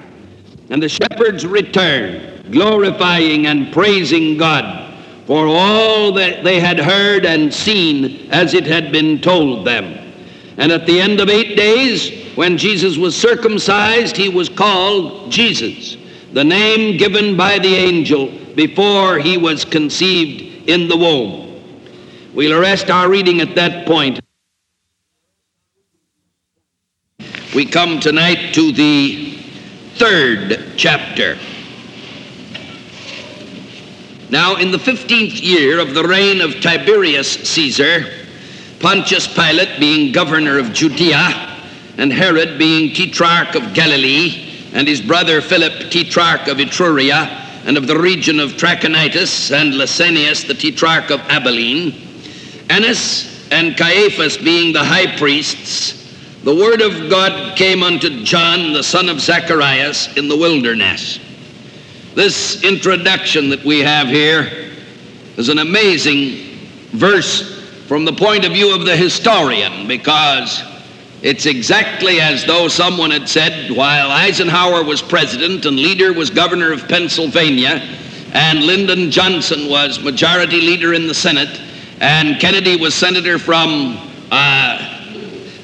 And 0.70 0.82
the 0.82 0.88
shepherds 0.88 1.46
returned, 1.46 2.50
glorifying 2.50 3.46
and 3.46 3.72
praising 3.72 4.38
God 4.38 4.91
for 5.26 5.46
all 5.46 6.12
that 6.12 6.42
they 6.44 6.58
had 6.58 6.78
heard 6.78 7.24
and 7.24 7.52
seen 7.52 8.30
as 8.30 8.54
it 8.54 8.66
had 8.66 8.90
been 8.90 9.20
told 9.20 9.66
them. 9.66 9.98
And 10.56 10.72
at 10.72 10.86
the 10.86 11.00
end 11.00 11.20
of 11.20 11.28
eight 11.28 11.56
days, 11.56 12.36
when 12.36 12.58
Jesus 12.58 12.96
was 12.96 13.16
circumcised, 13.16 14.16
he 14.16 14.28
was 14.28 14.48
called 14.48 15.30
Jesus, 15.30 15.96
the 16.32 16.44
name 16.44 16.96
given 16.96 17.36
by 17.36 17.58
the 17.58 17.74
angel 17.74 18.26
before 18.54 19.18
he 19.18 19.38
was 19.38 19.64
conceived 19.64 20.68
in 20.68 20.88
the 20.88 20.96
womb. 20.96 21.42
We'll 22.34 22.58
arrest 22.58 22.90
our 22.90 23.08
reading 23.08 23.40
at 23.40 23.54
that 23.54 23.86
point. 23.86 24.20
We 27.54 27.66
come 27.66 28.00
tonight 28.00 28.54
to 28.54 28.72
the 28.72 29.38
third 29.96 30.72
chapter. 30.76 31.38
Now, 34.32 34.56
in 34.56 34.70
the 34.70 34.78
15th 34.78 35.42
year 35.42 35.78
of 35.78 35.92
the 35.92 36.04
reign 36.04 36.40
of 36.40 36.58
Tiberius 36.62 37.30
Caesar, 37.50 38.06
Pontius 38.80 39.26
Pilate 39.26 39.78
being 39.78 40.10
governor 40.10 40.58
of 40.58 40.72
Judea, 40.72 41.58
and 41.98 42.10
Herod 42.10 42.58
being 42.58 42.94
tetrarch 42.94 43.54
of 43.54 43.74
Galilee, 43.74 44.70
and 44.72 44.88
his 44.88 45.02
brother 45.02 45.42
Philip 45.42 45.90
tetrarch 45.90 46.48
of 46.48 46.56
Ituraea, 46.56 47.26
and 47.66 47.76
of 47.76 47.86
the 47.86 48.00
region 48.00 48.40
of 48.40 48.52
Trachonitis, 48.52 49.54
and 49.54 49.74
Lysanias 49.74 50.46
the 50.46 50.54
tetrarch 50.54 51.10
of 51.10 51.20
Abilene, 51.28 51.92
Annas 52.70 53.46
and 53.52 53.76
Caiaphas 53.76 54.38
being 54.38 54.72
the 54.72 54.82
high 54.82 55.14
priests, 55.18 56.10
the 56.42 56.54
word 56.54 56.80
of 56.80 57.10
God 57.10 57.58
came 57.58 57.82
unto 57.82 58.24
John, 58.24 58.72
the 58.72 58.82
son 58.82 59.10
of 59.10 59.20
Zacharias, 59.20 60.16
in 60.16 60.28
the 60.28 60.36
wilderness. 60.38 61.18
This 62.14 62.62
introduction 62.62 63.48
that 63.48 63.64
we 63.64 63.78
have 63.80 64.08
here 64.08 64.70
is 65.38 65.48
an 65.48 65.58
amazing 65.58 66.58
verse 66.90 67.64
from 67.86 68.04
the 68.04 68.12
point 68.12 68.44
of 68.44 68.52
view 68.52 68.74
of 68.74 68.84
the 68.84 68.94
historian 68.94 69.88
because 69.88 70.62
it's 71.22 71.46
exactly 71.46 72.20
as 72.20 72.44
though 72.44 72.68
someone 72.68 73.10
had 73.10 73.30
said 73.30 73.70
while 73.70 74.10
Eisenhower 74.10 74.84
was 74.84 75.00
president 75.00 75.64
and 75.64 75.76
Leader 75.76 76.12
was 76.12 76.28
governor 76.28 76.70
of 76.70 76.86
Pennsylvania 76.86 77.80
and 78.34 78.62
Lyndon 78.62 79.10
Johnson 79.10 79.70
was 79.70 79.98
majority 79.98 80.60
leader 80.60 80.92
in 80.92 81.06
the 81.06 81.14
Senate 81.14 81.62
and 82.00 82.38
Kennedy 82.38 82.76
was 82.76 82.94
senator 82.94 83.38
from 83.38 83.96
uh, 84.30 84.91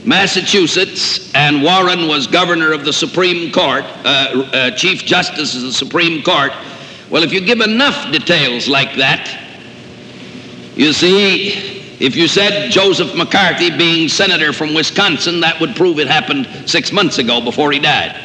Massachusetts, 0.09 1.31
and 1.35 1.63
Warren 1.63 2.09
was 2.09 2.27
governor 2.27 2.73
of 2.73 2.83
the 2.87 2.93
Supreme 2.95 3.53
Court, 3.53 3.85
uh, 3.85 4.49
uh, 4.55 4.71
Chief 4.71 5.05
Justice 5.05 5.55
of 5.55 5.61
the 5.61 5.73
Supreme 5.73 6.23
Court. 6.23 6.51
Well, 7.11 7.23
if 7.23 7.31
you 7.31 7.43
give 7.43 7.61
enough 7.61 8.11
details 8.11 8.69
like 8.69 8.97
that, 8.97 9.29
you 10.75 10.95
see, 10.95 11.51
if 12.01 12.17
you 12.17 12.27
said 12.27 12.71
Joseph 12.71 13.15
McCarthy 13.15 13.69
being 13.77 14.09
senator 14.09 14.55
from 14.55 14.73
Wisconsin, 14.73 15.41
that 15.41 15.61
would 15.61 15.77
prove 15.77 15.99
it 15.99 16.09
happened 16.09 16.49
six 16.65 16.91
months 16.91 17.19
ago 17.19 17.43
before 17.43 17.71
he 17.71 17.79
died. 17.79 18.19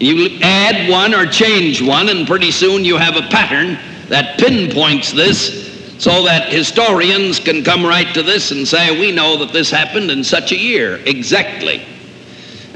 You 0.00 0.38
add 0.40 0.88
one 0.88 1.12
or 1.12 1.26
change 1.26 1.82
one, 1.82 2.08
and 2.08 2.26
pretty 2.26 2.50
soon 2.50 2.86
you 2.86 2.96
have 2.96 3.16
a 3.16 3.28
pattern 3.28 3.78
that 4.08 4.38
pinpoints 4.38 5.12
this 5.12 5.67
so 5.98 6.22
that 6.22 6.52
historians 6.52 7.40
can 7.40 7.64
come 7.64 7.84
right 7.84 8.14
to 8.14 8.22
this 8.22 8.52
and 8.52 8.66
say, 8.66 8.98
we 8.98 9.10
know 9.10 9.36
that 9.36 9.52
this 9.52 9.68
happened 9.68 10.10
in 10.12 10.22
such 10.22 10.52
a 10.52 10.56
year, 10.56 11.00
exactly. 11.04 11.82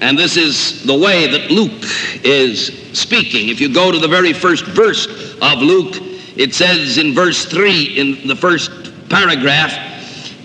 And 0.01 0.19
this 0.19 0.37
is 0.37 0.85
the 0.85 0.99
way 0.99 1.29
that 1.29 1.49
Luke 1.49 1.85
is 2.25 2.67
speaking. 2.93 3.49
If 3.49 3.61
you 3.61 3.73
go 3.73 3.93
to 3.93 3.99
the 4.01 4.09
very 4.09 4.33
first 4.33 4.65
verse 4.65 5.07
of 5.41 5.63
Luke, 5.63 5.95
it 6.37 6.53
says 6.53 6.99
in 6.99 7.15
verse 7.15 7.45
3, 7.45 7.85
in 7.97 8.27
the 8.27 8.35
first 8.35 8.71
paragraph, 9.09 9.91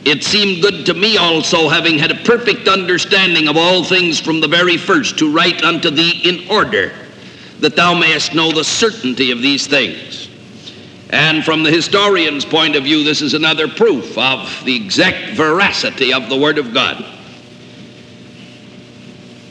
it 0.06 0.24
seemed 0.24 0.62
good 0.62 0.86
to 0.86 0.94
me 0.94 1.18
also, 1.18 1.70
having 1.70 1.98
had 1.98 2.12
a 2.12 2.24
perfect 2.24 2.68
understanding 2.68 3.48
of 3.48 3.58
all 3.58 3.84
things 3.84 4.20
from 4.20 4.40
the 4.40 4.48
very 4.48 4.78
first, 4.78 5.18
to 5.18 5.34
write 5.34 5.64
unto 5.64 5.90
thee 5.90 6.22
in 6.24 6.48
order, 6.50 6.94
that 7.60 7.76
thou 7.76 7.96
mayest 7.96 8.36
know 8.36 8.52
the 8.52 8.64
certainty 8.64 9.32
of 9.32 9.42
these 9.42 9.66
things 9.66 10.27
and 11.10 11.44
from 11.46 11.64
the 11.64 11.72
historian's 11.72 12.44
point 12.44 12.76
of 12.76 12.84
view, 12.84 13.04
this 13.04 13.22
is 13.22 13.34
another 13.34 13.68
proof 13.68 14.18
of 14.18 14.62
the 14.66 14.76
exact 14.76 15.36
veracity 15.36 16.12
of 16.12 16.28
the 16.28 16.38
Word 16.38 16.58
of 16.58 16.74
God. 16.74 17.06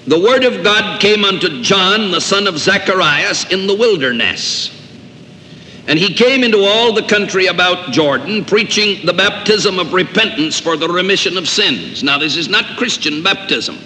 The 0.06 0.20
Word 0.20 0.44
of 0.44 0.62
God 0.62 1.00
came 1.00 1.24
unto 1.24 1.62
John, 1.62 2.10
the 2.10 2.20
son 2.20 2.46
of 2.46 2.58
Zacharias, 2.58 3.50
in 3.50 3.66
the 3.66 3.74
wilderness. 3.74 4.70
And 5.88 5.98
he 5.98 6.14
came 6.14 6.44
into 6.44 6.58
all 6.58 6.92
the 6.92 7.06
country 7.06 7.46
about 7.46 7.92
Jordan, 7.92 8.44
preaching 8.44 9.06
the 9.06 9.12
baptism 9.12 9.78
of 9.78 9.94
repentance 9.94 10.60
for 10.60 10.76
the 10.76 10.88
remission 10.88 11.38
of 11.38 11.48
sins. 11.48 12.02
Now, 12.02 12.18
this 12.18 12.36
is 12.36 12.48
not 12.48 12.76
Christian 12.76 13.22
baptism. 13.22 13.78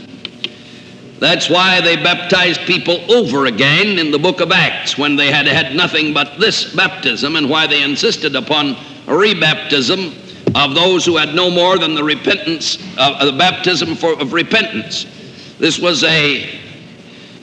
That's 1.20 1.50
why 1.50 1.82
they 1.82 1.96
baptized 1.96 2.62
people 2.62 2.98
over 3.12 3.44
again 3.44 3.98
in 3.98 4.10
the 4.10 4.18
book 4.18 4.40
of 4.40 4.50
Acts 4.50 4.96
when 4.96 5.16
they 5.16 5.30
had 5.30 5.46
had 5.46 5.76
nothing 5.76 6.14
but 6.14 6.40
this 6.40 6.74
baptism, 6.74 7.36
and 7.36 7.48
why 7.48 7.66
they 7.66 7.82
insisted 7.82 8.34
upon 8.34 8.74
rebaptism 9.04 10.16
of 10.54 10.74
those 10.74 11.04
who 11.04 11.18
had 11.18 11.34
no 11.34 11.50
more 11.50 11.78
than 11.78 11.94
the 11.94 12.02
repentance, 12.02 12.78
uh, 12.96 13.22
the 13.24 13.36
baptism 13.36 13.94
for, 13.94 14.18
of 14.18 14.32
repentance. 14.32 15.06
This 15.58 15.78
was 15.78 16.02
a 16.04 16.58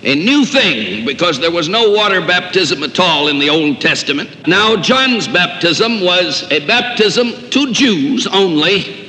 a 0.03 0.15
new 0.15 0.45
thing 0.45 1.05
because 1.05 1.39
there 1.39 1.51
was 1.51 1.69
no 1.69 1.91
water 1.91 2.21
baptism 2.21 2.83
at 2.83 2.99
all 2.99 3.27
in 3.27 3.39
the 3.39 3.49
Old 3.49 3.81
Testament. 3.81 4.47
Now, 4.47 4.75
John's 4.75 5.27
baptism 5.27 6.01
was 6.01 6.49
a 6.51 6.65
baptism 6.67 7.49
to 7.49 7.73
Jews 7.73 8.27
only 8.27 9.06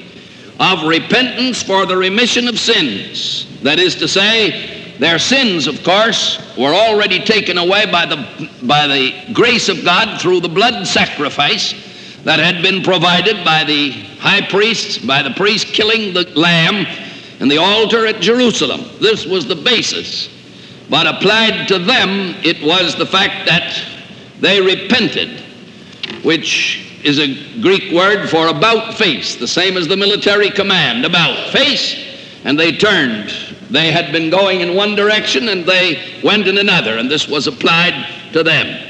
of 0.58 0.86
repentance 0.86 1.62
for 1.62 1.86
the 1.86 1.96
remission 1.96 2.48
of 2.48 2.58
sins. 2.58 3.46
That 3.62 3.78
is 3.78 3.94
to 3.96 4.08
say, 4.08 4.96
their 4.98 5.18
sins, 5.18 5.66
of 5.66 5.82
course, 5.84 6.38
were 6.56 6.74
already 6.74 7.20
taken 7.20 7.58
away 7.58 7.90
by 7.90 8.06
the, 8.06 8.50
by 8.64 8.86
the 8.86 9.32
grace 9.32 9.68
of 9.68 9.84
God 9.84 10.20
through 10.20 10.40
the 10.40 10.48
blood 10.48 10.86
sacrifice 10.86 11.74
that 12.24 12.40
had 12.40 12.62
been 12.62 12.82
provided 12.82 13.44
by 13.44 13.64
the 13.64 13.90
high 14.18 14.46
priests, 14.48 14.98
by 14.98 15.22
the 15.22 15.30
priest 15.30 15.68
killing 15.68 16.12
the 16.12 16.28
lamb 16.36 16.86
and 17.40 17.50
the 17.50 17.58
altar 17.58 18.06
at 18.06 18.20
Jerusalem. 18.20 18.90
This 19.00 19.24
was 19.24 19.46
the 19.46 19.54
basis 19.54 20.28
but 20.90 21.06
applied 21.06 21.68
to 21.68 21.78
them, 21.78 22.34
it 22.42 22.62
was 22.62 22.96
the 22.96 23.06
fact 23.06 23.46
that 23.46 23.78
they 24.40 24.60
repented, 24.60 25.40
which 26.24 26.87
is 27.04 27.18
a 27.18 27.60
Greek 27.60 27.92
word 27.92 28.28
for 28.28 28.48
about 28.48 28.94
face, 28.94 29.36
the 29.36 29.48
same 29.48 29.76
as 29.76 29.86
the 29.86 29.96
military 29.96 30.50
command, 30.50 31.04
about 31.04 31.52
face, 31.52 31.96
and 32.44 32.58
they 32.58 32.72
turned. 32.72 33.32
They 33.70 33.92
had 33.92 34.12
been 34.12 34.30
going 34.30 34.60
in 34.60 34.74
one 34.74 34.94
direction 34.94 35.48
and 35.48 35.64
they 35.64 36.20
went 36.24 36.46
in 36.46 36.58
another, 36.58 36.98
and 36.98 37.10
this 37.10 37.28
was 37.28 37.46
applied 37.46 38.06
to 38.32 38.42
them. 38.42 38.84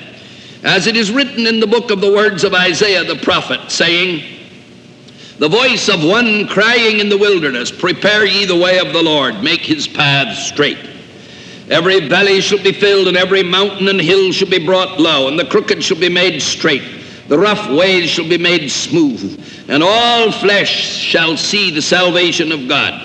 As 0.63 0.87
it 0.87 0.97
is 0.97 1.11
written 1.11 1.47
in 1.47 1.61
the 1.61 1.67
book 1.67 1.91
of 1.91 2.01
the 2.01 2.13
words 2.13 2.45
of 2.45 2.55
Isaiah 2.55 3.05
the 3.05 3.17
prophet, 3.17 3.71
saying, 3.71 4.23
The 5.39 5.49
voice 5.49 5.89
of 5.89 6.05
one 6.05 6.47
crying 6.49 7.01
in 7.01 7.09
the 7.09 7.19
wilderness, 7.19 7.71
Prepare 7.71 8.25
ye 8.25 8.45
the 8.45 8.57
way 8.57 8.79
of 8.79 8.93
the 8.93 9.03
Lord, 9.03 9.43
make 9.43 9.61
his 9.61 9.87
paths 9.87 10.47
straight. 10.47 10.79
Every 11.71 12.09
valley 12.09 12.41
shall 12.41 12.63
be 12.63 12.73
filled, 12.73 13.09
and 13.09 13.17
every 13.17 13.43
mountain 13.43 13.89
and 13.89 14.01
hill 14.01 14.33
shall 14.33 14.49
be 14.49 14.65
brought 14.65 14.99
low, 14.99 15.29
and 15.29 15.39
the 15.39 15.45
crooked 15.45 15.83
shall 15.85 16.01
be 16.01 16.09
made 16.09 16.41
straight. 16.41 16.98
The 17.29 17.39
rough 17.39 17.71
ways 17.71 18.09
shall 18.09 18.29
be 18.29 18.39
made 18.39 18.71
smooth, 18.71 19.45
and 19.69 19.83
all 19.83 20.33
flesh 20.33 20.71
shall 20.71 21.37
see 21.37 21.71
the 21.71 21.83
salvation 21.83 22.53
of 22.53 22.69
God. 22.69 23.05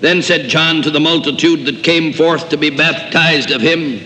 Then 0.00 0.22
said 0.22 0.48
John 0.48 0.80
to 0.82 0.90
the 0.90 1.00
multitude 1.00 1.66
that 1.66 1.84
came 1.84 2.12
forth 2.14 2.48
to 2.48 2.56
be 2.56 2.70
baptized 2.70 3.50
of 3.50 3.60
him, 3.60 4.00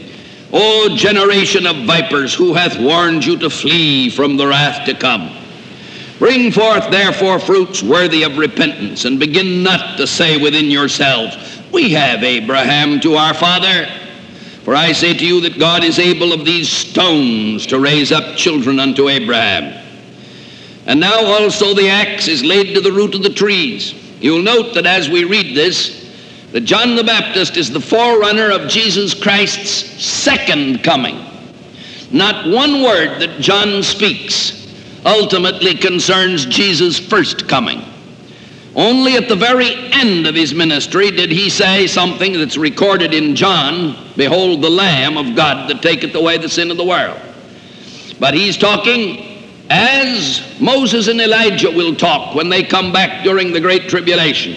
O 0.52 0.94
generation 0.96 1.66
of 1.66 1.86
vipers, 1.86 2.34
who 2.34 2.52
hath 2.52 2.78
warned 2.78 3.24
you 3.24 3.38
to 3.38 3.48
flee 3.48 4.10
from 4.10 4.36
the 4.36 4.46
wrath 4.46 4.86
to 4.86 4.94
come? 4.94 5.30
Bring 6.18 6.52
forth 6.52 6.90
therefore 6.90 7.38
fruits 7.38 7.82
worthy 7.82 8.24
of 8.24 8.38
repentance, 8.38 9.04
and 9.04 9.18
begin 9.20 9.62
not 9.62 9.96
to 9.98 10.06
say 10.06 10.36
within 10.36 10.70
yourselves, 10.70 11.36
we 11.72 11.90
have 11.92 12.22
Abraham 12.22 13.00
to 13.00 13.14
our 13.14 13.34
father. 13.34 13.88
For 14.64 14.76
I 14.76 14.92
say 14.92 15.12
to 15.12 15.26
you 15.26 15.40
that 15.40 15.58
God 15.58 15.82
is 15.82 15.98
able 15.98 16.32
of 16.32 16.44
these 16.44 16.68
stones 16.68 17.66
to 17.66 17.80
raise 17.80 18.12
up 18.12 18.36
children 18.36 18.78
unto 18.78 19.08
Abraham. 19.08 19.78
And 20.86 21.00
now 21.00 21.24
also 21.24 21.74
the 21.74 21.88
axe 21.88 22.28
is 22.28 22.44
laid 22.44 22.74
to 22.74 22.80
the 22.80 22.92
root 22.92 23.14
of 23.14 23.22
the 23.22 23.30
trees. 23.30 23.94
You'll 24.20 24.42
note 24.42 24.74
that 24.74 24.86
as 24.86 25.08
we 25.08 25.24
read 25.24 25.56
this, 25.56 26.00
that 26.52 26.62
John 26.62 26.94
the 26.94 27.04
Baptist 27.04 27.56
is 27.56 27.70
the 27.70 27.80
forerunner 27.80 28.50
of 28.50 28.68
Jesus 28.68 29.14
Christ's 29.14 30.04
second 30.04 30.84
coming. 30.84 31.18
Not 32.12 32.48
one 32.48 32.82
word 32.82 33.20
that 33.20 33.40
John 33.40 33.82
speaks 33.82 34.62
ultimately 35.04 35.74
concerns 35.74 36.46
Jesus' 36.46 36.98
first 36.98 37.48
coming. 37.48 37.82
Only 38.74 39.16
at 39.16 39.28
the 39.28 39.36
very 39.36 39.74
end 39.92 40.26
of 40.26 40.34
his 40.34 40.54
ministry 40.54 41.10
did 41.10 41.30
he 41.30 41.50
say 41.50 41.86
something 41.86 42.32
that's 42.32 42.56
recorded 42.56 43.12
in 43.12 43.36
John 43.36 43.96
Behold, 44.16 44.62
the 44.62 44.70
Lamb 44.70 45.16
of 45.16 45.34
God 45.34 45.68
that 45.70 45.82
taketh 45.82 46.14
away 46.14 46.38
the 46.38 46.48
sin 46.48 46.70
of 46.70 46.76
the 46.76 46.84
world. 46.84 47.20
But 48.18 48.34
he's 48.34 48.56
talking 48.56 49.32
as 49.70 50.60
Moses 50.60 51.08
and 51.08 51.20
Elijah 51.20 51.70
will 51.70 51.94
talk 51.94 52.34
when 52.34 52.48
they 52.48 52.62
come 52.62 52.92
back 52.92 53.24
during 53.24 53.52
the 53.52 53.60
Great 53.60 53.88
Tribulation. 53.88 54.54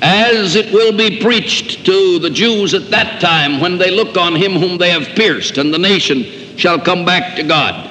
As 0.00 0.54
it 0.54 0.72
will 0.72 0.96
be 0.96 1.20
preached 1.20 1.84
to 1.86 2.20
the 2.20 2.30
Jews 2.30 2.72
at 2.72 2.88
that 2.90 3.20
time 3.20 3.60
when 3.60 3.78
they 3.78 3.90
look 3.90 4.16
on 4.16 4.36
him 4.36 4.52
whom 4.52 4.78
they 4.78 4.90
have 4.90 5.16
pierced, 5.16 5.58
and 5.58 5.74
the 5.74 5.78
nation 5.78 6.22
shall 6.56 6.78
come 6.78 7.04
back 7.04 7.34
to 7.36 7.42
God. 7.42 7.90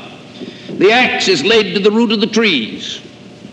The 0.78 0.92
axe 0.92 1.28
is 1.28 1.44
laid 1.44 1.74
to 1.74 1.82
the 1.82 1.92
root 1.92 2.14
of 2.14 2.22
the 2.22 2.28
trees. 2.28 3.02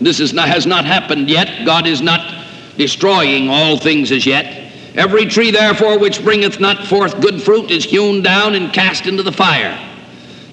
This 0.01 0.33
not, 0.33 0.47
has 0.49 0.65
not 0.65 0.85
happened 0.85 1.29
yet. 1.29 1.65
God 1.65 1.87
is 1.87 2.01
not 2.01 2.45
destroying 2.77 3.49
all 3.49 3.77
things 3.77 4.11
as 4.11 4.25
yet. 4.25 4.71
Every 4.95 5.25
tree, 5.25 5.51
therefore, 5.51 5.99
which 5.99 6.23
bringeth 6.23 6.59
not 6.59 6.85
forth 6.85 7.19
good 7.21 7.41
fruit 7.41 7.69
is 7.71 7.83
hewn 7.83 8.21
down 8.21 8.55
and 8.55 8.73
cast 8.73 9.05
into 9.05 9.23
the 9.23 9.31
fire. 9.31 9.77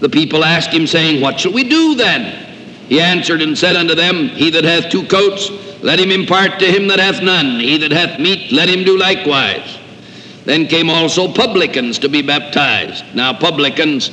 The 0.01 0.09
people 0.09 0.45
asked 0.45 0.71
him, 0.71 0.87
saying, 0.87 1.21
What 1.21 1.39
shall 1.39 1.53
we 1.53 1.69
do 1.69 1.95
then? 1.95 2.49
He 2.89 3.01
answered 3.01 3.41
and 3.41 3.57
said 3.57 3.77
unto 3.77 3.95
them, 3.95 4.29
He 4.29 4.51
that 4.51 4.65
hath 4.65 4.91
two 4.91 5.07
coats, 5.07 5.51
let 5.83 6.01
him 6.01 6.11
impart 6.11 6.59
to 6.59 6.67
him 6.67 6.89
that 6.89 6.99
hath 6.99 7.23
none. 7.23 7.61
He 7.61 7.77
that 7.79 7.93
hath 7.93 8.19
meat, 8.19 8.53
let 8.53 8.69
him 8.69 8.85
do 8.85 8.99
likewise. 8.99 9.79
Then 10.45 10.67
came 10.67 10.91
also 10.91 11.33
publicans 11.33 12.01
to 12.01 12.09
be 12.09 12.21
baptized. 12.21 13.05
Now, 13.15 13.33
publicans, 13.33 14.11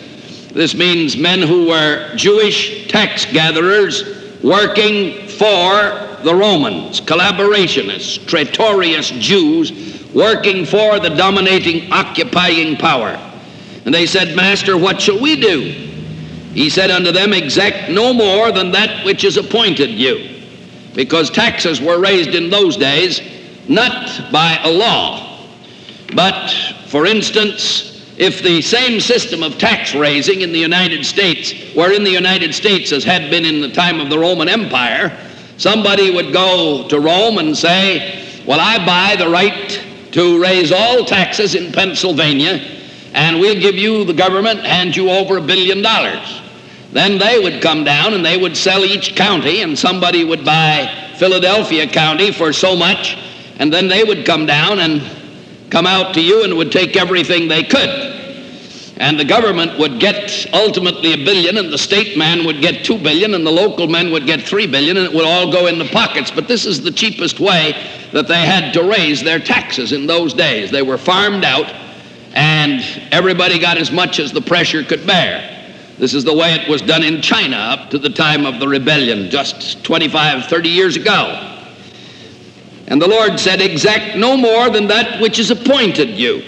this 0.54 0.76
means 0.76 1.18
men 1.18 1.42
who 1.42 1.68
were 1.68 2.15
Jewish 2.15 2.88
tax 2.88 3.26
gatherers 3.26 4.18
working 4.43 5.28
for 5.28 6.08
the 6.23 6.36
Romans, 6.36 7.02
collaborationists, 7.02 8.25
traitorous 8.28 9.10
Jews 9.12 9.71
working 10.13 10.65
for 10.65 10.99
the 10.99 11.10
dominating, 11.10 11.91
occupying 11.91 12.78
power. 12.78 13.17
And 13.86 13.93
they 13.93 14.06
said, 14.06 14.36
Master, 14.36 14.78
what 14.78 15.02
shall 15.02 15.19
we 15.19 15.39
do? 15.39 15.62
He 16.54 16.69
said 16.69 16.91
unto 16.91 17.12
them, 17.12 17.34
Exact 17.34 17.91
no 17.91 18.13
more 18.13 18.52
than 18.52 18.71
that 18.71 19.06
which 19.06 19.23
is 19.23 19.38
appointed 19.38 19.89
you. 19.91 20.41
Because 20.95 21.30
taxes 21.30 21.80
were 21.80 21.99
raised 21.99 22.34
in 22.34 22.49
those 22.49 22.75
days 22.75 23.21
not 23.67 24.32
by 24.32 24.60
a 24.63 24.69
law, 24.69 25.47
but, 26.15 26.49
for 26.88 27.06
instance, 27.06 27.88
if 28.19 28.43
the 28.43 28.62
same 28.62 28.99
system 28.99 29.43
of 29.43 29.58
tax 29.58 29.95
raising 29.95 30.41
in 30.41 30.51
the 30.51 30.60
United 30.60 31.05
States 31.05 31.53
were 31.73 31.93
in 31.93 32.03
the 32.03 32.12
United 32.12 32.53
States 32.53 32.91
as 32.91 33.05
had 33.05 33.29
been 33.32 33.45
in 33.45 33.62
the 33.62 33.71
time 33.71 34.01
of 34.01 34.10
the 34.10 34.19
Roman 34.19 34.49
Empire, 34.49 35.17
somebody 35.55 36.12
would 36.12 36.34
go 36.34 36.86
to 36.89 36.99
Rome 36.99 37.38
and 37.38 37.58
say, 37.58 38.43
Well, 38.45 38.60
I 38.60 38.86
buy 38.86 39.15
the 39.15 39.29
right 39.29 39.82
to 40.12 40.41
raise 40.41 40.73
all 40.73 41.05
taxes 41.05 41.55
in 41.55 41.71
Pennsylvania, 41.71 42.60
and 43.13 43.39
we'll 43.39 43.60
give 43.60 43.75
you, 43.75 44.03
the 44.03 44.13
government, 44.13 44.65
hand 44.65 44.97
you 44.97 45.10
over 45.10 45.38
a 45.38 45.41
billion 45.41 45.82
dollars. 45.82 46.41
Then 46.91 47.19
they 47.19 47.39
would 47.39 47.62
come 47.62 47.86
down 47.86 48.13
and 48.13 48.25
they 48.25 48.36
would 48.36 48.58
sell 48.58 48.84
each 48.84 49.15
county, 49.15 49.62
and 49.62 49.79
somebody 49.79 50.25
would 50.25 50.43
buy 50.43 51.13
Philadelphia 51.17 51.88
County 51.88 52.34
for 52.34 52.51
so 52.51 52.75
much, 52.75 53.17
and 53.60 53.71
then 53.71 53.88
they 53.88 54.03
would 54.03 54.25
come 54.25 54.45
down 54.45 54.79
and 54.79 55.01
come 55.69 55.88
out 55.88 56.13
to 56.15 56.21
you 56.21 56.43
and 56.43 56.58
would 56.58 56.71
take 56.71 56.97
everything 56.97 57.47
they 57.47 57.63
could. 57.63 58.09
And 58.99 59.17
the 59.17 59.23
government 59.23 59.79
would 59.79 59.97
get 59.97 60.45
ultimately 60.53 61.13
a 61.13 61.17
billion, 61.17 61.55
and 61.55 61.71
the 61.71 61.77
state 61.77 62.17
man 62.17 62.45
would 62.45 62.59
get 62.59 62.83
two 62.83 62.97
billion, 62.97 63.33
and 63.33 63.47
the 63.47 63.51
local 63.51 63.88
men 63.88 64.12
would 64.12 64.25
get 64.25 64.41
three 64.41 64.67
billion, 64.67 64.97
and 64.97 65.05
it 65.05 65.13
would 65.13 65.23
all 65.23 65.49
go 65.49 65.67
in 65.67 65.79
the 65.79 65.85
pockets. 65.85 66.29
But 66.29 66.49
this 66.49 66.65
is 66.65 66.81
the 66.81 66.91
cheapest 66.91 67.39
way 67.39 67.73
that 68.12 68.27
they 68.27 68.45
had 68.45 68.73
to 68.73 68.83
raise 68.83 69.23
their 69.23 69.39
taxes 69.39 69.93
in 69.93 70.05
those 70.05 70.33
days. 70.33 70.69
They 70.69 70.81
were 70.81 70.97
farmed 70.97 71.45
out, 71.45 71.73
and 72.33 72.83
everybody 73.13 73.57
got 73.57 73.77
as 73.77 73.89
much 73.89 74.19
as 74.19 74.33
the 74.33 74.41
pressure 74.41 74.83
could 74.83 75.07
bear. 75.07 75.55
This 75.97 76.13
is 76.13 76.25
the 76.25 76.35
way 76.35 76.53
it 76.55 76.69
was 76.69 76.81
done 76.81 77.03
in 77.03 77.21
China 77.21 77.55
up 77.55 77.89
to 77.91 77.99
the 77.99 78.09
time 78.09 78.45
of 78.45 78.59
the 78.59 78.67
rebellion, 78.67 79.29
just 79.29 79.81
25, 79.85 80.47
30 80.47 80.69
years 80.69 80.97
ago. 80.97 81.57
And 82.88 83.01
the 83.01 83.07
Lord 83.07 83.39
said, 83.39 83.62
Exact 83.62 84.17
no 84.17 84.35
more 84.35 84.69
than 84.69 84.88
that 84.88 85.21
which 85.21 85.39
is 85.39 85.51
appointed 85.51 86.09
you. 86.09 86.43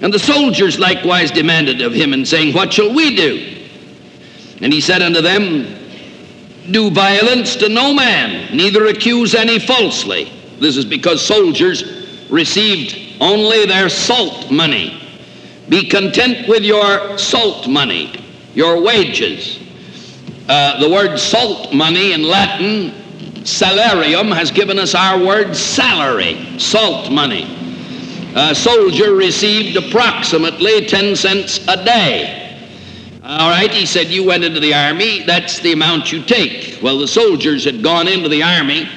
And 0.00 0.12
the 0.12 0.18
soldiers 0.18 0.78
likewise 0.78 1.30
demanded 1.30 1.80
of 1.80 1.92
him, 1.92 2.12
and 2.12 2.26
saying, 2.26 2.54
What 2.54 2.72
shall 2.72 2.94
we 2.94 3.16
do? 3.16 3.66
And 4.60 4.72
he 4.72 4.80
said 4.80 5.02
unto 5.02 5.20
them, 5.20 5.66
Do 6.70 6.90
violence 6.90 7.56
to 7.56 7.68
no 7.68 7.92
man, 7.92 8.56
neither 8.56 8.86
accuse 8.86 9.34
any 9.34 9.58
falsely. 9.58 10.32
This 10.60 10.76
is 10.76 10.84
because 10.84 11.24
soldiers 11.24 12.28
received 12.30 13.20
only 13.20 13.66
their 13.66 13.88
salt 13.88 14.50
money. 14.50 15.00
Be 15.68 15.88
content 15.88 16.48
with 16.48 16.62
your 16.62 17.18
salt 17.18 17.68
money, 17.68 18.14
your 18.54 18.82
wages. 18.82 19.58
Uh, 20.48 20.80
the 20.80 20.88
word 20.88 21.18
salt 21.18 21.74
money 21.74 22.12
in 22.12 22.22
Latin 22.22 22.94
salarium 23.44 24.34
has 24.34 24.50
given 24.50 24.78
us 24.78 24.94
our 24.94 25.22
word 25.22 25.56
salary, 25.56 26.58
salt 26.58 27.10
money. 27.10 27.57
A 28.34 28.54
soldier 28.54 29.14
received 29.14 29.76
approximately 29.76 30.86
10 30.86 31.16
cents 31.16 31.66
a 31.66 31.82
day. 31.84 32.44
All 33.24 33.50
right, 33.50 33.70
he 33.70 33.86
said, 33.86 34.08
You 34.08 34.24
went 34.24 34.44
into 34.44 34.60
the 34.60 34.74
army, 34.74 35.22
that's 35.24 35.60
the 35.60 35.72
amount 35.72 36.12
you 36.12 36.22
take. 36.22 36.78
Well, 36.82 36.98
the 36.98 37.08
soldiers 37.08 37.64
had 37.64 37.82
gone 37.82 38.08
into 38.08 38.28
the 38.28 38.42
army, 38.42 38.88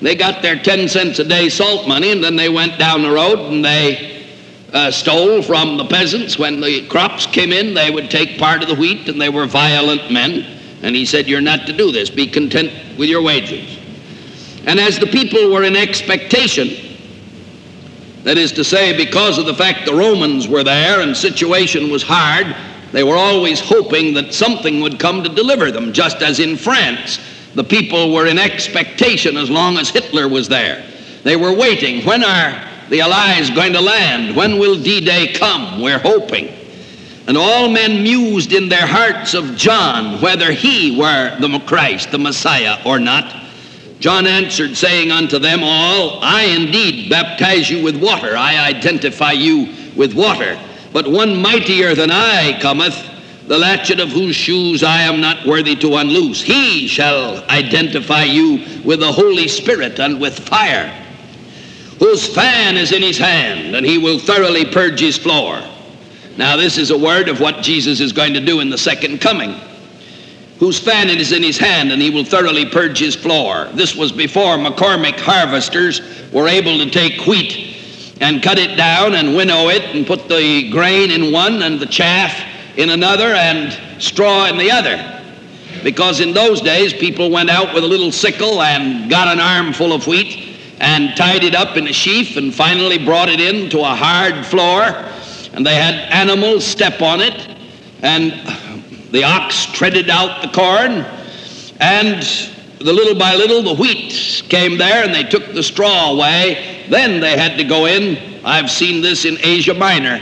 they 0.00 0.14
got 0.14 0.42
their 0.42 0.56
10 0.56 0.88
cents 0.88 1.18
a 1.18 1.24
day 1.24 1.48
salt 1.48 1.86
money, 1.86 2.10
and 2.12 2.22
then 2.22 2.36
they 2.36 2.48
went 2.48 2.78
down 2.78 3.02
the 3.02 3.10
road 3.10 3.38
and 3.38 3.64
they 3.64 4.26
uh, 4.72 4.90
stole 4.90 5.42
from 5.42 5.76
the 5.76 5.84
peasants. 5.84 6.38
When 6.38 6.60
the 6.60 6.86
crops 6.88 7.26
came 7.26 7.52
in, 7.52 7.74
they 7.74 7.90
would 7.90 8.10
take 8.10 8.38
part 8.38 8.62
of 8.62 8.68
the 8.68 8.74
wheat, 8.74 9.08
and 9.08 9.20
they 9.20 9.28
were 9.28 9.46
violent 9.46 10.10
men. 10.10 10.46
And 10.82 10.96
he 10.96 11.04
said, 11.04 11.26
You're 11.28 11.40
not 11.40 11.66
to 11.66 11.72
do 11.72 11.92
this. 11.92 12.10
Be 12.10 12.26
content 12.26 12.72
with 12.98 13.08
your 13.08 13.22
wages. 13.22 13.78
And 14.66 14.78
as 14.78 14.98
the 14.98 15.06
people 15.06 15.52
were 15.52 15.64
in 15.64 15.76
expectation, 15.76 16.89
that 18.24 18.38
is 18.38 18.52
to 18.52 18.64
say, 18.64 18.96
because 18.96 19.38
of 19.38 19.46
the 19.46 19.54
fact 19.54 19.86
the 19.86 19.94
Romans 19.94 20.46
were 20.46 20.64
there 20.64 21.00
and 21.00 21.16
situation 21.16 21.90
was 21.90 22.02
hard, 22.02 22.54
they 22.92 23.02
were 23.02 23.16
always 23.16 23.60
hoping 23.60 24.14
that 24.14 24.34
something 24.34 24.80
would 24.80 24.98
come 24.98 25.22
to 25.22 25.28
deliver 25.28 25.70
them, 25.70 25.92
just 25.92 26.22
as 26.22 26.40
in 26.40 26.56
France, 26.56 27.20
the 27.54 27.64
people 27.64 28.12
were 28.12 28.26
in 28.26 28.38
expectation 28.38 29.36
as 29.36 29.50
long 29.50 29.78
as 29.78 29.88
Hitler 29.88 30.28
was 30.28 30.48
there. 30.48 30.84
They 31.22 31.36
were 31.36 31.54
waiting. 31.54 32.04
When 32.04 32.24
are 32.24 32.68
the 32.88 33.00
Allies 33.00 33.50
going 33.50 33.72
to 33.72 33.80
land? 33.80 34.36
When 34.36 34.58
will 34.58 34.80
D 34.80 35.00
Day 35.00 35.32
come? 35.32 35.80
We're 35.80 35.98
hoping. 35.98 36.54
And 37.26 37.36
all 37.36 37.68
men 37.68 38.02
mused 38.02 38.52
in 38.52 38.68
their 38.68 38.86
hearts 38.86 39.34
of 39.34 39.56
John 39.56 40.20
whether 40.20 40.50
he 40.52 40.98
were 40.98 41.36
the 41.38 41.60
Christ, 41.60 42.10
the 42.10 42.18
Messiah, 42.18 42.78
or 42.84 42.98
not. 42.98 43.39
John 44.00 44.26
answered, 44.26 44.78
saying 44.78 45.10
unto 45.10 45.38
them 45.38 45.62
all, 45.62 46.20
I 46.22 46.44
indeed 46.44 47.10
baptize 47.10 47.68
you 47.68 47.84
with 47.84 48.02
water. 48.02 48.34
I 48.34 48.66
identify 48.66 49.32
you 49.32 49.74
with 49.94 50.14
water. 50.14 50.58
But 50.90 51.06
one 51.06 51.36
mightier 51.36 51.94
than 51.94 52.10
I 52.10 52.58
cometh, 52.60 52.96
the 53.46 53.58
latchet 53.58 54.00
of 54.00 54.08
whose 54.08 54.34
shoes 54.34 54.82
I 54.82 55.02
am 55.02 55.20
not 55.20 55.46
worthy 55.46 55.76
to 55.76 55.96
unloose. 55.96 56.40
He 56.40 56.88
shall 56.88 57.44
identify 57.50 58.24
you 58.24 58.82
with 58.84 59.00
the 59.00 59.12
Holy 59.12 59.48
Spirit 59.48 60.00
and 60.00 60.18
with 60.18 60.48
fire, 60.48 60.88
whose 61.98 62.26
fan 62.34 62.78
is 62.78 62.92
in 62.92 63.02
his 63.02 63.18
hand, 63.18 63.76
and 63.76 63.84
he 63.84 63.98
will 63.98 64.18
thoroughly 64.18 64.64
purge 64.64 65.00
his 65.00 65.18
floor. 65.18 65.62
Now, 66.38 66.56
this 66.56 66.78
is 66.78 66.90
a 66.90 66.96
word 66.96 67.28
of 67.28 67.38
what 67.38 67.62
Jesus 67.62 68.00
is 68.00 68.12
going 68.12 68.32
to 68.32 68.40
do 68.40 68.60
in 68.60 68.70
the 68.70 68.78
second 68.78 69.20
coming 69.20 69.60
whose 70.60 70.78
fan 70.78 71.08
it 71.08 71.18
is 71.18 71.32
in 71.32 71.42
his 71.42 71.56
hand, 71.56 71.90
and 71.90 72.02
he 72.02 72.10
will 72.10 72.22
thoroughly 72.22 72.66
purge 72.66 72.98
his 72.98 73.16
floor. 73.16 73.66
This 73.72 73.96
was 73.96 74.12
before 74.12 74.58
McCormick 74.58 75.18
harvesters 75.18 76.02
were 76.32 76.46
able 76.46 76.76
to 76.76 76.90
take 76.90 77.26
wheat 77.26 78.14
and 78.20 78.42
cut 78.42 78.58
it 78.58 78.76
down 78.76 79.14
and 79.14 79.34
winnow 79.34 79.68
it 79.68 79.82
and 79.96 80.06
put 80.06 80.28
the 80.28 80.70
grain 80.70 81.10
in 81.10 81.32
one 81.32 81.62
and 81.62 81.80
the 81.80 81.86
chaff 81.86 82.38
in 82.76 82.90
another 82.90 83.32
and 83.32 83.72
straw 84.02 84.48
in 84.48 84.58
the 84.58 84.70
other. 84.70 85.22
Because 85.82 86.20
in 86.20 86.34
those 86.34 86.60
days, 86.60 86.92
people 86.92 87.30
went 87.30 87.48
out 87.48 87.72
with 87.72 87.82
a 87.82 87.86
little 87.86 88.12
sickle 88.12 88.60
and 88.60 89.08
got 89.08 89.28
an 89.28 89.40
armful 89.40 89.94
of 89.94 90.06
wheat 90.06 90.58
and 90.78 91.16
tied 91.16 91.42
it 91.42 91.54
up 91.54 91.78
in 91.78 91.88
a 91.88 91.92
sheaf 91.92 92.36
and 92.36 92.54
finally 92.54 93.02
brought 93.02 93.30
it 93.30 93.40
in 93.40 93.70
to 93.70 93.80
a 93.80 93.94
hard 93.94 94.44
floor. 94.44 94.82
And 95.54 95.64
they 95.64 95.74
had 95.74 95.94
animals 96.12 96.66
step 96.66 97.00
on 97.00 97.20
it. 97.20 97.56
And 98.02 98.32
the 99.12 99.24
ox 99.24 99.66
treaded 99.66 100.08
out 100.08 100.42
the 100.42 100.48
corn, 100.48 101.04
and 101.80 102.22
the 102.78 102.92
little 102.92 103.14
by 103.14 103.34
little 103.34 103.62
the 103.62 103.74
wheat 103.74 104.42
came 104.48 104.78
there 104.78 105.04
and 105.04 105.14
they 105.14 105.24
took 105.24 105.52
the 105.52 105.62
straw 105.62 106.12
away. 106.12 106.86
Then 106.88 107.20
they 107.20 107.38
had 107.38 107.58
to 107.58 107.64
go 107.64 107.86
in. 107.86 108.44
I've 108.44 108.70
seen 108.70 109.02
this 109.02 109.24
in 109.24 109.36
Asia 109.40 109.74
Minor, 109.74 110.20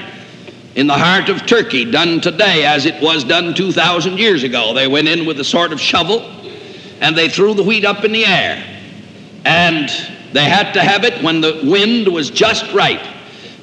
in 0.74 0.86
the 0.86 0.94
heart 0.94 1.28
of 1.28 1.46
Turkey, 1.46 1.90
done 1.90 2.20
today 2.20 2.64
as 2.64 2.84
it 2.84 3.00
was 3.02 3.24
done 3.24 3.54
2,000 3.54 4.18
years 4.18 4.42
ago. 4.42 4.74
They 4.74 4.88
went 4.88 5.08
in 5.08 5.24
with 5.26 5.38
a 5.40 5.44
sort 5.44 5.72
of 5.72 5.80
shovel 5.80 6.20
and 7.00 7.16
they 7.16 7.28
threw 7.28 7.54
the 7.54 7.62
wheat 7.62 7.84
up 7.84 8.04
in 8.04 8.12
the 8.12 8.26
air. 8.26 8.64
And 9.44 9.88
they 10.32 10.44
had 10.44 10.72
to 10.72 10.82
have 10.82 11.04
it 11.04 11.22
when 11.22 11.40
the 11.40 11.60
wind 11.64 12.08
was 12.08 12.30
just 12.30 12.72
right 12.72 13.00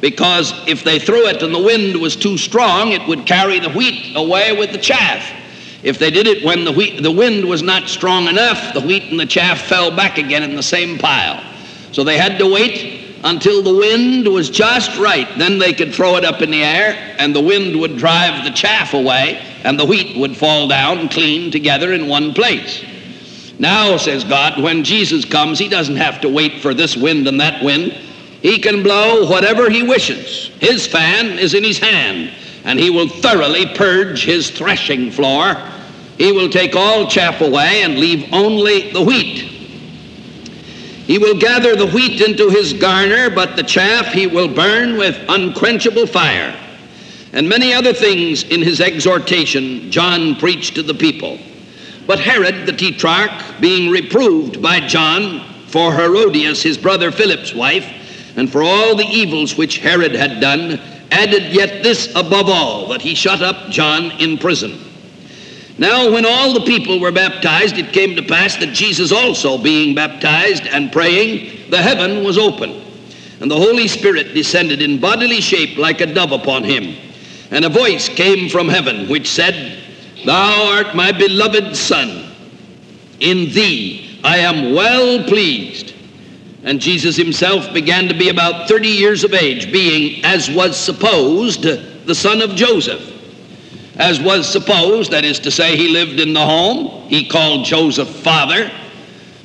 because 0.06 0.54
if 0.68 0.84
they 0.84 1.00
threw 1.00 1.26
it 1.26 1.42
and 1.42 1.52
the 1.52 1.60
wind 1.60 2.00
was 2.00 2.16
too 2.16 2.38
strong, 2.38 2.92
it 2.92 3.08
would 3.08 3.26
carry 3.26 3.60
the 3.60 3.72
wheat 3.72 4.16
away 4.16 4.56
with 4.56 4.72
the 4.72 4.78
chaff. 4.78 5.28
If 5.82 5.98
they 5.98 6.12
did 6.12 6.28
it 6.28 6.46
when 6.46 6.64
the, 6.64 6.72
wheat, 6.72 7.02
the 7.02 7.10
wind 7.10 7.44
was 7.44 7.64
not 7.64 7.90
strong 7.90 8.28
enough, 8.28 8.76
the 8.76 8.82
wheat 8.82 9.10
and 9.10 9.20
the 9.20 9.26
chaff 9.26 9.62
fell 9.62 9.90
back 9.90 10.20
again 10.20 10.44
in 10.44 10.56
the 10.56 10.62
same 10.62 11.00
pile. 11.00 11.44
So 11.92 12.04
they 12.04 12.20
had 12.20 12.38
to 12.38 12.46
wait 12.46 13.16
until 13.24 13.64
the 13.64 13.74
wind 13.74 14.28
was 14.28 14.52
just 14.52 14.96
right. 15.00 15.28
Then 15.40 15.58
they 15.58 15.74
could 15.74 15.92
throw 15.92 16.18
it 16.18 16.24
up 16.24 16.44
in 16.44 16.52
the 16.52 16.64
air, 16.64 17.16
and 17.18 17.36
the 17.36 17.42
wind 17.42 17.76
would 17.80 17.98
drive 17.98 18.44
the 18.44 18.52
chaff 18.52 18.94
away, 18.94 19.42
and 19.64 19.80
the 19.80 19.86
wheat 19.86 20.20
would 20.20 20.38
fall 20.38 20.68
down 20.68 21.10
clean 21.10 21.50
together 21.50 21.94
in 21.94 22.08
one 22.08 22.32
place. 22.36 22.86
Now, 23.58 23.98
says 23.98 24.24
God, 24.24 24.62
when 24.62 24.84
Jesus 24.84 25.26
comes, 25.26 25.58
he 25.58 25.68
doesn't 25.68 25.96
have 25.96 26.22
to 26.22 26.30
wait 26.30 26.62
for 26.62 26.76
this 26.76 26.96
wind 26.96 27.28
and 27.28 27.42
that 27.42 27.64
wind. 27.64 27.98
He 28.46 28.60
can 28.60 28.84
blow 28.84 29.28
whatever 29.28 29.72
he 29.72 29.82
wishes. 29.82 30.52
His 30.60 30.86
fan 30.86 31.40
is 31.40 31.56
in 31.56 31.64
his 31.64 31.80
hand, 31.80 32.32
and 32.64 32.80
he 32.80 32.92
will 32.92 33.10
thoroughly 33.10 33.66
purge 33.74 34.24
his 34.24 34.52
threshing 34.52 35.10
floor. 35.10 35.56
He 36.20 36.32
will 36.32 36.50
take 36.50 36.76
all 36.76 37.08
chaff 37.08 37.42
away 37.42 37.82
and 37.82 37.98
leave 37.98 38.32
only 38.32 38.92
the 38.92 39.02
wheat. 39.02 39.40
He 41.08 41.18
will 41.18 41.40
gather 41.40 41.76
the 41.76 41.88
wheat 41.88 42.22
into 42.22 42.52
his 42.52 42.74
garner, 42.74 43.32
but 43.32 43.56
the 43.56 43.64
chaff 43.64 44.14
he 44.14 44.28
will 44.28 44.54
burn 44.54 44.96
with 45.00 45.18
unquenchable 45.28 46.06
fire. 46.06 46.56
And 47.34 47.50
many 47.50 47.74
other 47.74 47.94
things 47.94 48.44
in 48.44 48.62
his 48.62 48.80
exhortation 48.80 49.90
John 49.90 50.36
preached 50.36 50.76
to 50.76 50.84
the 50.84 50.94
people. 50.94 51.40
But 52.06 52.20
Herod 52.20 52.68
the 52.68 52.74
Tetrarch, 52.74 53.60
being 53.60 53.90
reproved 53.90 54.62
by 54.62 54.82
John 54.82 55.52
for 55.66 55.92
Herodias, 55.92 56.62
his 56.62 56.78
brother 56.78 57.12
Philip's 57.12 57.52
wife, 57.52 58.04
and 58.36 58.52
for 58.52 58.64
all 58.64 58.96
the 58.96 59.06
evils 59.06 59.58
which 59.58 59.78
Herod 59.78 60.14
had 60.14 60.40
done, 60.42 60.80
added 61.12 61.54
yet 61.54 61.84
this 61.84 62.10
above 62.16 62.50
all, 62.50 62.88
that 62.90 63.02
he 63.02 63.16
shut 63.16 63.42
up 63.42 63.70
John 63.70 64.12
in 64.20 64.38
prison. 64.38 64.80
Now, 65.78 66.12
when 66.12 66.26
all 66.26 66.54
the 66.54 66.66
people 66.66 67.00
were 67.00 67.12
baptized, 67.12 67.78
it 67.78 67.92
came 67.92 68.16
to 68.16 68.24
pass 68.24 68.56
that 68.58 68.74
Jesus 68.74 69.12
also, 69.12 69.58
being 69.58 69.94
baptized 69.94 70.66
and 70.68 70.92
praying, 70.92 71.70
the 71.70 71.82
heaven 71.82 72.24
was 72.24 72.38
open, 72.38 72.82
and 73.42 73.52
the 73.52 73.58
Holy 73.58 73.88
Spirit 73.88 74.34
descended 74.34 74.82
in 74.82 75.00
bodily 75.00 75.42
shape 75.42 75.78
like 75.78 76.02
a 76.02 76.14
dove 76.14 76.32
upon 76.32 76.64
him. 76.64 76.96
And 77.52 77.66
a 77.66 77.70
voice 77.70 78.10
came 78.10 78.50
from 78.50 78.70
heaven 78.70 79.10
which 79.10 79.30
said, 79.30 79.80
Thou 80.26 80.74
art 80.74 80.96
my 80.96 81.12
beloved 81.12 81.76
Son, 81.76 82.34
in 83.20 83.52
thee 83.52 84.20
I 84.24 84.38
am 84.38 84.74
well 84.74 85.24
pleased. 85.26 85.95
And 86.66 86.82
Jesus 86.82 87.16
himself 87.16 87.72
began 87.74 88.08
to 88.08 88.16
be 88.16 88.30
about 88.30 88.68
30 88.68 88.88
years 88.88 89.24
of 89.24 89.36
age, 89.36 89.72
being, 89.72 90.26
as 90.26 90.50
was 90.50 90.76
supposed, 90.76 91.62
the 91.62 92.16
son 92.16 92.42
of 92.42 92.56
Joseph. 92.56 93.14
As 93.98 94.20
was 94.20 94.52
supposed, 94.52 95.12
that 95.12 95.24
is 95.24 95.40
to 95.42 95.52
say, 95.52 95.78
he 95.78 95.90
lived 95.90 96.20
in 96.20 96.34
the 96.34 96.44
home. 96.44 97.08
He 97.08 97.30
called 97.30 97.66
Joseph 97.66 98.10
father. 98.10 98.72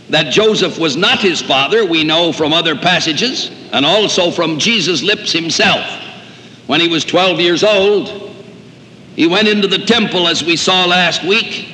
That 0.08 0.32
Joseph 0.32 0.78
was 0.78 0.96
not 0.96 1.20
his 1.20 1.42
father, 1.42 1.84
we 1.84 2.04
know 2.04 2.32
from 2.32 2.54
other 2.54 2.74
passages, 2.74 3.50
and 3.70 3.84
also 3.84 4.30
from 4.30 4.58
Jesus' 4.58 5.02
lips 5.02 5.30
himself. 5.30 5.84
When 6.68 6.80
he 6.80 6.88
was 6.88 7.04
12 7.04 7.38
years 7.38 7.62
old, 7.62 8.34
he 9.14 9.26
went 9.26 9.46
into 9.46 9.68
the 9.68 9.84
temple, 9.84 10.26
as 10.26 10.42
we 10.42 10.56
saw 10.56 10.86
last 10.86 11.22
week, 11.22 11.68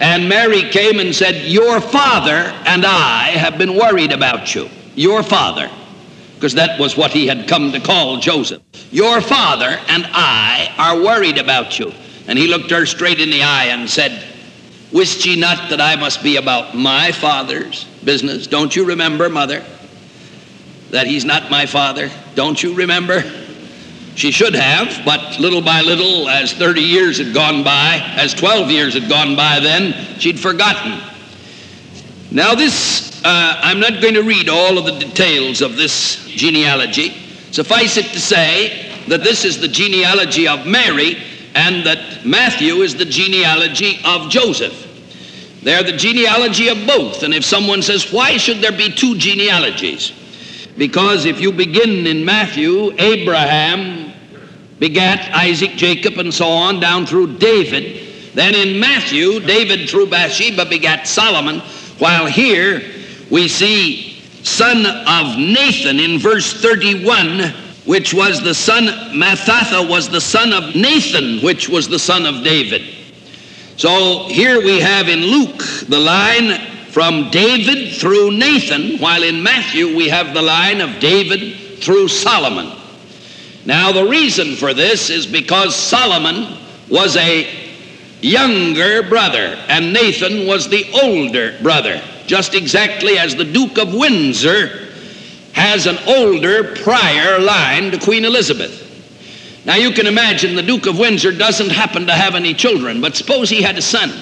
and 0.00 0.28
Mary 0.28 0.68
came 0.68 1.00
and 1.00 1.14
said, 1.14 1.50
Your 1.50 1.80
father 1.80 2.52
and 2.66 2.84
I 2.84 3.30
have 3.30 3.56
been 3.56 3.74
worried 3.74 4.12
about 4.12 4.54
you 4.54 4.68
your 4.94 5.22
father, 5.22 5.70
because 6.34 6.54
that 6.54 6.78
was 6.78 6.96
what 6.96 7.12
he 7.12 7.26
had 7.26 7.48
come 7.48 7.72
to 7.72 7.80
call 7.80 8.18
Joseph, 8.18 8.62
your 8.90 9.20
father 9.20 9.78
and 9.88 10.06
I 10.12 10.74
are 10.78 11.02
worried 11.02 11.38
about 11.38 11.78
you. 11.78 11.92
And 12.26 12.38
he 12.38 12.46
looked 12.46 12.70
her 12.70 12.86
straight 12.86 13.20
in 13.20 13.30
the 13.30 13.42
eye 13.42 13.66
and 13.66 13.88
said, 13.88 14.24
Wist 14.92 15.24
ye 15.24 15.36
not 15.36 15.70
that 15.70 15.80
I 15.80 15.96
must 15.96 16.22
be 16.22 16.36
about 16.36 16.74
my 16.76 17.12
father's 17.12 17.84
business? 18.04 18.46
Don't 18.46 18.76
you 18.76 18.84
remember, 18.84 19.28
mother, 19.28 19.64
that 20.90 21.06
he's 21.06 21.24
not 21.24 21.50
my 21.50 21.64
father? 21.64 22.10
Don't 22.34 22.62
you 22.62 22.74
remember? 22.74 23.22
She 24.14 24.30
should 24.30 24.54
have, 24.54 25.04
but 25.06 25.40
little 25.40 25.62
by 25.62 25.80
little, 25.80 26.28
as 26.28 26.52
30 26.52 26.82
years 26.82 27.16
had 27.16 27.32
gone 27.32 27.64
by, 27.64 28.00
as 28.16 28.34
12 28.34 28.70
years 28.70 28.94
had 28.94 29.08
gone 29.08 29.34
by 29.34 29.58
then, 29.60 29.94
she'd 30.18 30.38
forgotten. 30.38 31.00
Now, 32.30 32.54
this 32.54 33.11
uh, 33.24 33.60
I'm 33.62 33.80
not 33.80 34.00
going 34.00 34.14
to 34.14 34.22
read 34.22 34.48
all 34.48 34.78
of 34.78 34.84
the 34.84 34.98
details 34.98 35.62
of 35.62 35.76
this 35.76 36.24
genealogy. 36.26 37.10
Suffice 37.50 37.96
it 37.96 38.06
to 38.06 38.20
say 38.20 39.04
that 39.08 39.22
this 39.22 39.44
is 39.44 39.60
the 39.60 39.68
genealogy 39.68 40.48
of 40.48 40.66
Mary 40.66 41.16
and 41.54 41.84
that 41.86 42.24
Matthew 42.24 42.76
is 42.76 42.96
the 42.96 43.04
genealogy 43.04 44.00
of 44.04 44.30
Joseph. 44.30 44.88
They're 45.62 45.82
the 45.82 45.96
genealogy 45.96 46.68
of 46.68 46.86
both. 46.86 47.22
And 47.22 47.32
if 47.32 47.44
someone 47.44 47.82
says, 47.82 48.12
why 48.12 48.36
should 48.36 48.58
there 48.58 48.72
be 48.72 48.90
two 48.90 49.16
genealogies? 49.16 50.12
Because 50.76 51.24
if 51.24 51.40
you 51.40 51.52
begin 51.52 52.06
in 52.06 52.24
Matthew, 52.24 52.92
Abraham 52.98 54.12
begat 54.78 55.32
Isaac, 55.34 55.72
Jacob, 55.72 56.18
and 56.18 56.34
so 56.34 56.48
on 56.48 56.80
down 56.80 57.06
through 57.06 57.38
David. 57.38 58.34
Then 58.34 58.54
in 58.54 58.80
Matthew, 58.80 59.38
David 59.40 59.88
through 59.88 60.06
Bathsheba 60.06 60.64
begat 60.64 61.06
Solomon, 61.06 61.60
while 61.98 62.26
here 62.26 62.82
we 63.32 63.48
see 63.48 64.20
son 64.44 64.84
of 64.84 65.38
Nathan 65.38 65.98
in 65.98 66.18
verse 66.18 66.52
31, 66.52 67.52
which 67.86 68.12
was 68.12 68.42
the 68.42 68.54
son, 68.54 68.84
Mattatha 69.18 69.88
was 69.88 70.10
the 70.10 70.20
son 70.20 70.52
of 70.52 70.76
Nathan, 70.76 71.40
which 71.40 71.66
was 71.66 71.88
the 71.88 71.98
son 71.98 72.26
of 72.26 72.44
David. 72.44 72.82
So 73.78 74.26
here 74.28 74.62
we 74.62 74.80
have 74.80 75.08
in 75.08 75.20
Luke 75.20 75.62
the 75.88 75.98
line 75.98 76.60
from 76.90 77.30
David 77.30 77.94
through 77.94 78.32
Nathan, 78.36 78.98
while 78.98 79.22
in 79.22 79.42
Matthew 79.42 79.96
we 79.96 80.10
have 80.10 80.34
the 80.34 80.42
line 80.42 80.82
of 80.82 81.00
David 81.00 81.80
through 81.82 82.08
Solomon. 82.08 82.70
Now, 83.64 83.92
the 83.92 84.06
reason 84.06 84.56
for 84.56 84.74
this 84.74 85.08
is 85.08 85.26
because 85.26 85.74
Solomon 85.74 86.58
was 86.90 87.16
a 87.16 87.48
younger 88.20 89.02
brother 89.02 89.58
and 89.68 89.92
Nathan 89.92 90.46
was 90.46 90.68
the 90.68 90.84
older 91.02 91.56
brother, 91.62 92.02
just 92.26 92.54
exactly 92.54 93.18
as 93.18 93.34
the 93.34 93.44
Duke 93.44 93.78
of 93.78 93.94
Windsor 93.94 94.88
has 95.52 95.86
an 95.86 95.98
older 96.06 96.74
prior 96.76 97.38
line 97.38 97.90
to 97.90 97.98
Queen 97.98 98.24
Elizabeth. 98.24 98.80
Now 99.64 99.76
you 99.76 99.92
can 99.92 100.06
imagine 100.06 100.56
the 100.56 100.62
Duke 100.62 100.86
of 100.86 100.98
Windsor 100.98 101.32
doesn't 101.32 101.70
happen 101.70 102.06
to 102.06 102.12
have 102.12 102.34
any 102.34 102.54
children, 102.54 103.00
but 103.00 103.16
suppose 103.16 103.48
he 103.48 103.62
had 103.62 103.78
a 103.78 103.82
son. 103.82 104.12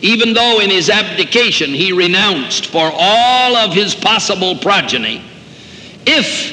Even 0.00 0.34
though 0.34 0.60
in 0.60 0.70
his 0.70 0.90
abdication 0.90 1.70
he 1.70 1.92
renounced 1.92 2.66
for 2.66 2.90
all 2.92 3.56
of 3.56 3.72
his 3.72 3.94
possible 3.94 4.56
progeny, 4.56 5.22
if 6.06 6.52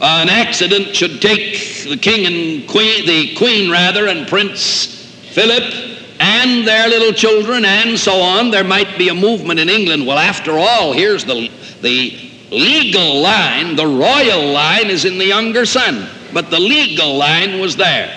an 0.00 0.28
accident 0.28 0.94
should 0.94 1.20
take 1.20 1.84
the 1.88 1.96
king 1.96 2.26
and 2.26 2.68
queen, 2.68 3.04
the 3.06 3.34
queen 3.34 3.70
rather, 3.70 4.06
and 4.06 4.28
Prince 4.28 4.86
Philip 5.32 5.97
and 6.20 6.66
their 6.66 6.88
little 6.88 7.12
children 7.12 7.64
and 7.64 7.98
so 7.98 8.20
on, 8.20 8.50
there 8.50 8.64
might 8.64 8.98
be 8.98 9.08
a 9.08 9.14
movement 9.14 9.60
in 9.60 9.68
England. 9.68 10.06
Well, 10.06 10.18
after 10.18 10.52
all, 10.52 10.92
here's 10.92 11.24
the, 11.24 11.50
the 11.80 12.30
legal 12.50 13.20
line, 13.20 13.76
the 13.76 13.86
royal 13.86 14.52
line 14.52 14.90
is 14.90 15.04
in 15.04 15.18
the 15.18 15.26
younger 15.26 15.64
son, 15.64 16.08
but 16.32 16.50
the 16.50 16.58
legal 16.58 17.16
line 17.16 17.60
was 17.60 17.76
there. 17.76 18.14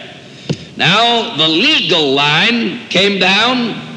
Now, 0.78 1.36
the 1.38 1.48
legal 1.48 2.14
line 2.14 2.88
came 2.90 3.20
down 3.20 3.90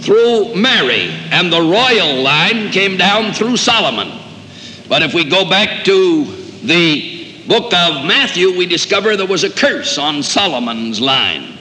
through 0.00 0.54
Mary, 0.56 1.10
and 1.30 1.52
the 1.52 1.60
royal 1.60 2.22
line 2.22 2.72
came 2.72 2.96
down 2.96 3.32
through 3.32 3.56
Solomon. 3.56 4.18
But 4.88 5.02
if 5.02 5.14
we 5.14 5.24
go 5.24 5.48
back 5.48 5.84
to 5.84 6.24
the 6.64 7.44
book 7.46 7.72
of 7.72 8.04
Matthew, 8.04 8.56
we 8.56 8.66
discover 8.66 9.16
there 9.16 9.26
was 9.26 9.44
a 9.44 9.50
curse 9.50 9.98
on 9.98 10.22
Solomon's 10.22 11.00
line. 11.00 11.51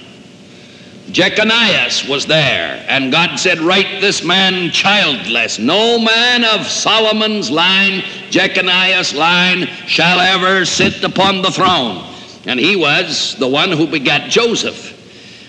Jeconias 1.07 2.07
was 2.07 2.25
there, 2.25 2.85
and 2.87 3.11
God 3.11 3.37
said, 3.37 3.59
Write 3.59 3.99
this 3.99 4.23
man 4.23 4.71
childless. 4.71 5.59
No 5.59 5.99
man 5.99 6.45
of 6.45 6.65
Solomon's 6.67 7.51
line, 7.51 8.01
Jeconias' 8.29 9.13
line, 9.13 9.67
shall 9.87 10.19
ever 10.19 10.63
sit 10.63 11.03
upon 11.03 11.41
the 11.41 11.51
throne. 11.51 12.07
And 12.45 12.59
he 12.59 12.75
was 12.75 13.35
the 13.35 13.47
one 13.47 13.71
who 13.71 13.87
begat 13.87 14.29
Joseph. 14.29 14.97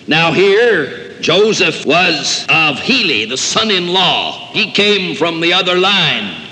Now, 0.09 0.33
here, 0.33 1.21
Joseph 1.21 1.87
was 1.87 2.45
of 2.49 2.81
Heli, 2.81 3.27
the 3.27 3.37
son 3.37 3.71
in 3.71 3.89
law. 3.89 4.51
He 4.53 4.73
came 4.73 5.15
from 5.15 5.41
the 5.41 5.53
other 5.53 5.77
line. 5.77 6.49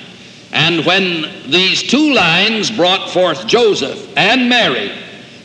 And 0.53 0.87
when 0.87 1.51
these 1.51 1.83
two 1.83 2.13
lines 2.13 2.71
brought 2.71 3.11
forth 3.11 3.47
Joseph 3.47 4.17
and 4.17 4.49
Mary, 4.49 4.93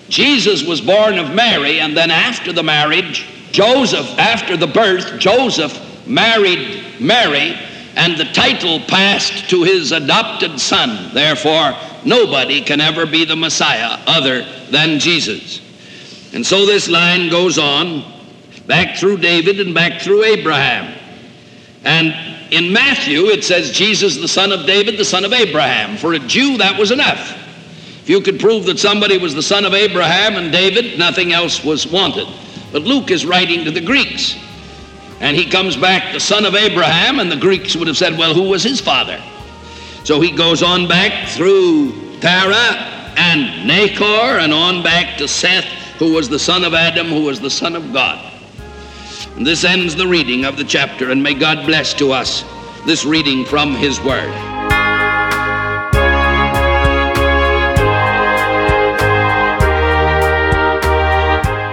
Jesus 0.09 0.63
was 0.63 0.81
born 0.81 1.17
of 1.17 1.33
Mary, 1.33 1.79
and 1.79 1.97
then 1.97 2.11
after 2.11 2.53
the 2.53 2.63
marriage, 2.63 3.27
Joseph, 3.55 4.19
after 4.19 4.57
the 4.57 4.67
birth, 4.67 5.17
Joseph 5.17 6.05
married 6.05 6.83
Mary, 6.99 7.57
and 7.95 8.17
the 8.17 8.25
title 8.25 8.81
passed 8.81 9.49
to 9.49 9.63
his 9.63 9.93
adopted 9.93 10.59
son. 10.59 11.13
Therefore, 11.13 11.73
nobody 12.03 12.59
can 12.59 12.81
ever 12.81 13.05
be 13.05 13.23
the 13.23 13.37
Messiah 13.37 13.97
other 14.07 14.43
than 14.71 14.99
Jesus. 14.99 15.61
And 16.33 16.45
so 16.45 16.65
this 16.65 16.89
line 16.89 17.29
goes 17.29 17.57
on 17.57 18.03
back 18.67 18.97
through 18.97 19.19
David 19.19 19.61
and 19.61 19.73
back 19.73 20.01
through 20.01 20.25
Abraham. 20.25 20.93
And 21.85 22.13
in 22.51 22.73
Matthew, 22.73 23.27
it 23.27 23.45
says 23.45 23.71
Jesus, 23.71 24.17
the 24.17 24.27
son 24.27 24.51
of 24.51 24.65
David, 24.65 24.97
the 24.97 25.05
son 25.05 25.23
of 25.23 25.31
Abraham. 25.31 25.95
For 25.95 26.13
a 26.13 26.19
Jew, 26.19 26.57
that 26.57 26.77
was 26.77 26.91
enough. 26.91 27.31
If 28.01 28.09
you 28.09 28.19
could 28.19 28.37
prove 28.37 28.65
that 28.65 28.79
somebody 28.79 29.17
was 29.17 29.33
the 29.33 29.41
son 29.41 29.63
of 29.63 29.73
Abraham 29.73 30.35
and 30.35 30.51
David, 30.51 30.99
nothing 30.99 31.31
else 31.31 31.63
was 31.63 31.87
wanted. 31.87 32.27
But 32.75 32.83
Luke 32.83 33.09
is 33.09 33.25
writing 33.25 33.63
to 33.63 33.71
the 33.71 33.79
Greeks. 33.79 34.35
And 35.21 35.37
he 35.37 35.49
comes 35.49 35.77
back, 35.77 36.11
the 36.11 36.19
son 36.19 36.43
of 36.43 36.55
Abraham, 36.55 37.21
and 37.21 37.31
the 37.31 37.37
Greeks 37.37 37.73
would 37.73 37.87
have 37.87 37.95
said, 37.95 38.17
well, 38.17 38.33
who 38.33 38.49
was 38.49 38.63
his 38.63 38.81
father? 38.81 39.17
So 40.03 40.19
he 40.19 40.29
goes 40.29 40.61
on 40.61 40.85
back 40.85 41.29
through 41.29 42.19
Terah 42.19 43.13
and 43.15 43.65
Nahor 43.65 44.39
and 44.39 44.51
on 44.51 44.83
back 44.83 45.17
to 45.19 45.25
Seth, 45.25 45.63
who 45.99 46.11
was 46.11 46.27
the 46.27 46.37
son 46.37 46.65
of 46.65 46.73
Adam, 46.73 47.07
who 47.07 47.23
was 47.23 47.39
the 47.39 47.49
son 47.49 47.77
of 47.77 47.93
God. 47.93 48.19
And 49.37 49.47
this 49.47 49.63
ends 49.63 49.95
the 49.95 50.05
reading 50.05 50.43
of 50.43 50.57
the 50.57 50.65
chapter, 50.65 51.11
and 51.11 51.23
may 51.23 51.33
God 51.33 51.65
bless 51.65 51.93
to 51.93 52.11
us 52.11 52.43
this 52.85 53.05
reading 53.05 53.45
from 53.45 53.73
his 53.73 54.01
word. 54.01 54.54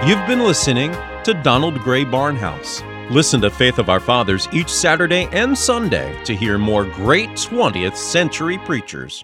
You've 0.05 0.27
been 0.27 0.41
listening 0.41 0.91
to 1.23 1.41
Donald 1.45 1.79
Grey 1.79 2.05
Barnhouse. 2.05 2.83
Listen 3.09 3.41
to 3.41 3.51
Faith 3.51 3.79
of 3.79 3.88
Our 3.88 4.01
Fathers 4.01 4.49
each 4.53 4.69
Saturday 4.69 5.29
and 5.31 5.57
Sunday 5.57 6.21
to 6.25 6.35
hear 6.35 6.59
more 6.59 6.85
great 6.85 7.31
20th 7.31 7.95
century 7.95 8.59
preachers. 8.59 9.23